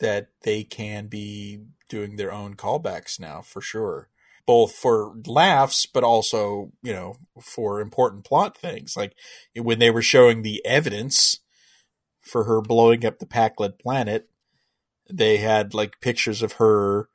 [0.00, 4.08] that they can be doing their own callbacks now for sure.
[4.46, 8.96] Both for laughs, but also, you know, for important plot things.
[8.96, 9.14] Like
[9.54, 11.40] when they were showing the evidence
[12.22, 14.30] for her blowing up the Pakled planet,
[15.10, 17.10] they had like pictures of her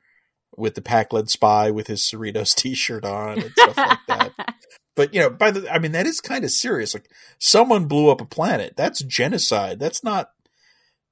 [0.56, 4.54] with the Pakled spy with his Cerritos t-shirt on and stuff like that.
[4.98, 6.92] But you know, by the I mean that is kind of serious.
[6.92, 8.74] Like someone blew up a planet.
[8.76, 9.78] That's genocide.
[9.78, 10.30] That's not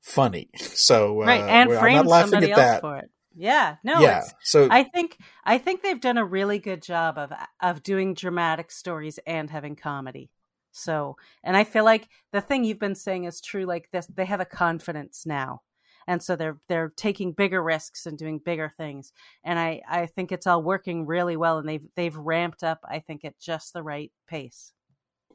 [0.02, 0.50] funny.
[0.58, 2.80] So right, uh, and frame somebody else that.
[2.80, 3.10] for it.
[3.34, 4.24] Yeah, no, yeah.
[4.42, 7.32] So I think I think they've done a really good job of
[7.62, 10.30] of doing dramatic stories and having comedy.
[10.72, 13.64] So, and I feel like the thing you've been saying is true.
[13.66, 15.62] Like this, they have a confidence now
[16.06, 19.12] and so they're they're taking bigger risks and doing bigger things
[19.44, 22.98] and i i think it's all working really well and they've they've ramped up i
[22.98, 24.72] think at just the right pace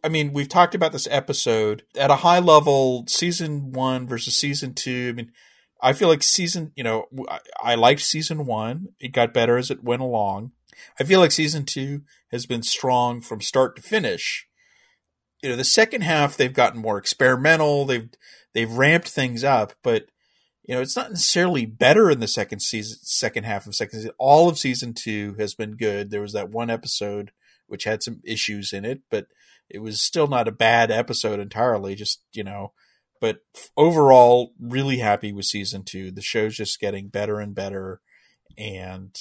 [0.03, 4.73] I mean, we've talked about this episode at a high level, season one versus season
[4.73, 5.09] two.
[5.09, 5.31] I mean,
[5.81, 8.89] I feel like season, you know, I, I liked season one.
[8.99, 10.51] It got better as it went along.
[10.99, 12.01] I feel like season two
[12.31, 14.47] has been strong from start to finish.
[15.43, 17.85] You know, the second half they've gotten more experimental.
[17.85, 18.09] They've
[18.53, 20.07] they've ramped things up, but
[20.71, 24.13] you know, it's not necessarily better in the second season, second half of second season.
[24.17, 26.09] All of season two has been good.
[26.09, 27.33] There was that one episode
[27.67, 29.27] which had some issues in it, but
[29.69, 31.93] it was still not a bad episode entirely.
[31.93, 32.71] Just you know,
[33.19, 33.39] but
[33.75, 36.09] overall, really happy with season two.
[36.09, 37.99] The show's just getting better and better,
[38.57, 39.13] and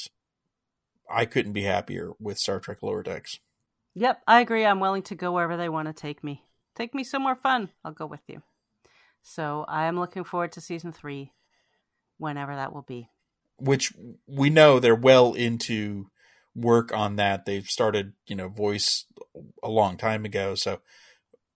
[1.12, 3.40] I couldn't be happier with Star Trek Lower Decks.
[3.96, 4.64] Yep, I agree.
[4.64, 6.44] I'm willing to go wherever they want to take me.
[6.76, 7.70] Take me somewhere fun.
[7.84, 8.40] I'll go with you.
[9.22, 11.32] So I am looking forward to season three,
[12.20, 13.08] whenever that will be.
[13.58, 13.92] Which
[14.26, 16.10] we know they're well into
[16.54, 17.44] work on that.
[17.44, 19.04] They've started, you know, voice
[19.62, 20.54] a long time ago.
[20.54, 20.80] So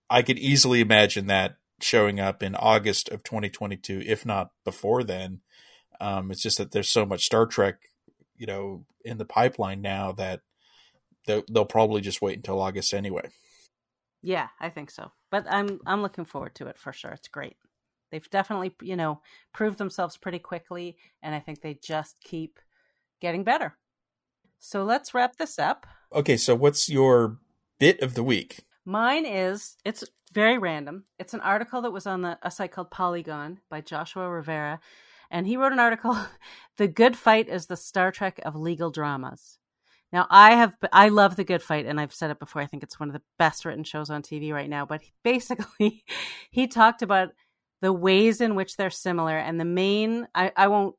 [0.09, 5.41] I could easily imagine that showing up in August of 2022, if not before then.
[5.99, 7.75] Um, it's just that there's so much Star Trek,
[8.35, 10.41] you know, in the pipeline now that
[11.25, 13.29] they'll, they'll probably just wait until August anyway.
[14.21, 15.11] Yeah, I think so.
[15.29, 17.11] But I'm I'm looking forward to it for sure.
[17.11, 17.57] It's great.
[18.15, 19.19] They've definitely, you know,
[19.51, 22.61] proved themselves pretty quickly and I think they just keep
[23.19, 23.75] getting better.
[24.57, 25.85] So let's wrap this up.
[26.13, 27.39] Okay, so what's your
[27.77, 28.61] bit of the week?
[28.85, 31.03] Mine is it's very random.
[31.19, 34.79] It's an article that was on the, a site called Polygon by Joshua Rivera,
[35.29, 36.17] and he wrote an article,
[36.77, 39.59] "The Good Fight is the Star Trek of Legal Dramas."
[40.15, 42.61] Now, I have I love The Good Fight, and I've said it before.
[42.61, 44.85] I think it's one of the best written shows on TV right now.
[44.85, 46.05] But basically,
[46.51, 47.33] he talked about
[47.85, 50.27] the ways in which they're similar, and the main.
[50.33, 50.95] I, I won't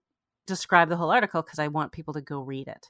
[0.46, 2.88] describe the whole article because I want people to go read it.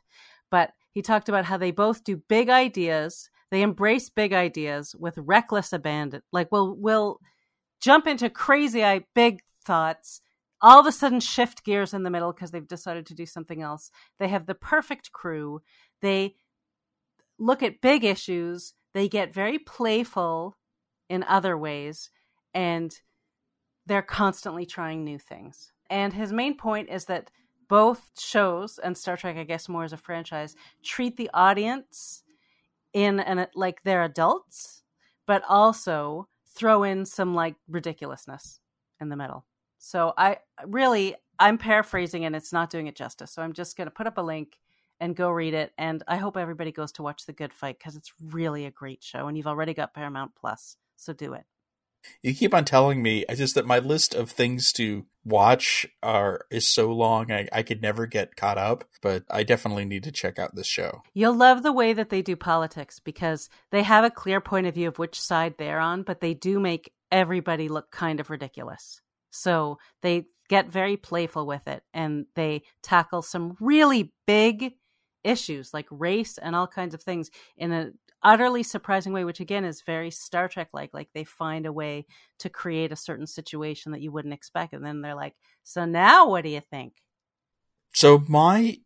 [0.51, 3.31] But he talked about how they both do big ideas.
[3.51, 6.21] They embrace big ideas with reckless abandon.
[6.31, 7.21] Like, we'll we'll
[7.81, 8.83] jump into crazy
[9.15, 10.21] big thoughts
[10.61, 13.63] all of a sudden shift gears in the middle because they've decided to do something
[13.63, 13.91] else.
[14.19, 15.61] They have the perfect crew.
[16.03, 16.35] They
[17.39, 18.75] look at big issues.
[18.95, 20.57] They get very playful
[21.09, 22.11] in other ways,
[22.55, 22.93] and
[23.87, 25.73] they're constantly trying new things.
[25.89, 27.31] And his main point is that
[27.69, 32.23] both shows and Star Trek, I guess more as a franchise, treat the audience
[32.93, 34.83] in and like they're adults,
[35.27, 38.61] but also throw in some like ridiculousness
[39.01, 39.45] in the middle.
[39.79, 43.31] So I really I'm paraphrasing and it's not doing it justice.
[43.31, 44.59] So I'm just going to put up a link
[45.01, 45.73] and go read it.
[45.77, 49.03] And I hope everybody goes to watch The Good Fight because it's really a great
[49.03, 49.29] show.
[49.29, 51.45] And you've already got Paramount Plus, so do it.
[52.23, 56.47] You keep on telling me I just that my list of things to watch are
[56.51, 60.13] is so long I, I could never get caught up, but I definitely need to
[60.13, 61.03] check out this show.
[61.15, 64.75] You'll love the way that they do politics because they have a clear point of
[64.75, 69.01] view of which side they're on, but they do make everybody look kind of ridiculous.
[69.31, 74.75] So they get very playful with it and they tackle some really big
[75.25, 79.65] issues like race and all kinds of things in an utterly surprising way, which again
[79.65, 80.91] is very Star Trek like.
[80.93, 82.07] Like they find a way
[82.41, 84.73] to create a certain situation that you wouldn't expect.
[84.73, 86.95] And then they're like, so now what do you think?
[87.95, 88.79] So my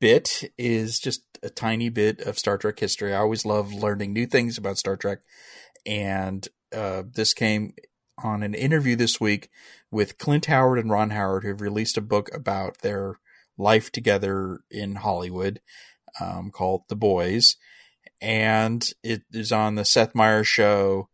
[0.00, 3.14] bit is just a tiny bit of Star Trek history.
[3.14, 5.20] I always love learning new things about Star Trek.
[5.86, 7.74] And uh, this came
[8.22, 9.50] on an interview this week
[9.90, 13.18] with Clint Howard and Ron Howard, who have released a book about their
[13.58, 15.60] life together in Hollywood
[16.20, 17.56] um, called The Boys.
[18.24, 21.10] And it is on the Seth Meyers show.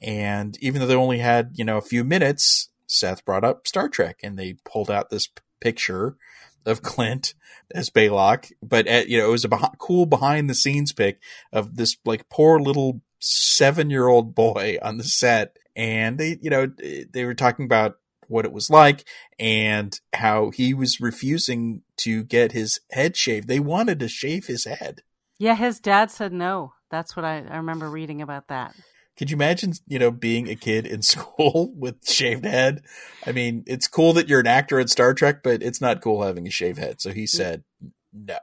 [0.00, 3.88] And even though they only had, you know, a few minutes, Seth brought up Star
[3.88, 6.16] Trek and they pulled out this p- picture
[6.64, 7.34] of Clint
[7.74, 8.52] as Balok.
[8.62, 9.48] But, at, uh, you know, it was a
[9.78, 11.20] cool behind the scenes pic
[11.52, 16.50] of this like poor little seven year old boy on the set, and they, you
[16.50, 16.70] know,
[17.12, 17.96] they were talking about
[18.28, 19.04] what it was like
[19.40, 23.48] and how he was refusing to get his head shaved.
[23.48, 25.02] They wanted to shave his head.
[25.44, 26.72] Yeah, his dad said no.
[26.90, 28.74] That's what I, I remember reading about that.
[29.18, 32.82] Could you imagine, you know, being a kid in school with shaved head?
[33.26, 36.22] I mean, it's cool that you're an actor in Star Trek, but it's not cool
[36.22, 37.02] having a shaved head.
[37.02, 37.62] So he said
[38.10, 38.38] no.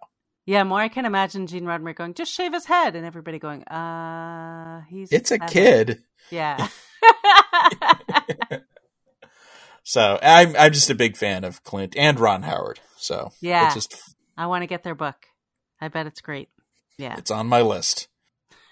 [0.45, 3.63] Yeah, more I can imagine Gene Roddenberry going, just shave his head, and everybody going,
[3.63, 5.11] uh, he's.
[5.11, 6.03] It's a kid.
[6.29, 6.67] Yeah.
[9.83, 12.79] so I'm I'm just a big fan of Clint and Ron Howard.
[12.97, 15.15] So yeah, it's just I want to get their book.
[15.79, 16.49] I bet it's great.
[17.01, 18.07] Yeah, it's on my list.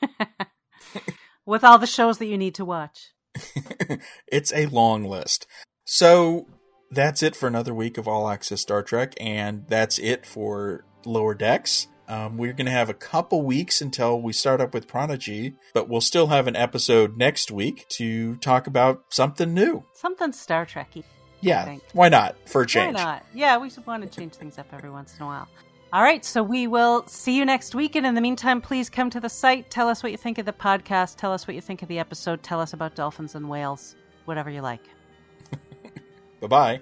[1.46, 3.10] With all the shows that you need to watch.
[4.28, 5.48] it's a long list.
[5.84, 6.46] So
[6.92, 11.34] that's it for another week of All Access Star Trek, and that's it for Lower
[11.34, 11.88] Decks.
[12.08, 15.90] Um, we're going to have a couple weeks until we start up with Prodigy, but
[15.90, 19.84] we'll still have an episode next week to talk about something new.
[19.94, 21.04] Something Star Trekky.
[21.42, 22.36] Yeah, why not?
[22.50, 22.96] For a change.
[22.96, 23.26] Why not?
[23.34, 25.48] Yeah, we should want to change things up every once in a while.
[25.92, 27.96] All right, so we will see you next week.
[27.96, 29.72] And in the meantime, please come to the site.
[29.72, 31.16] Tell us what you think of the podcast.
[31.18, 32.44] Tell us what you think of the episode.
[32.44, 33.96] Tell us about dolphins and whales.
[34.26, 34.84] Whatever you like.
[36.42, 36.82] bye bye.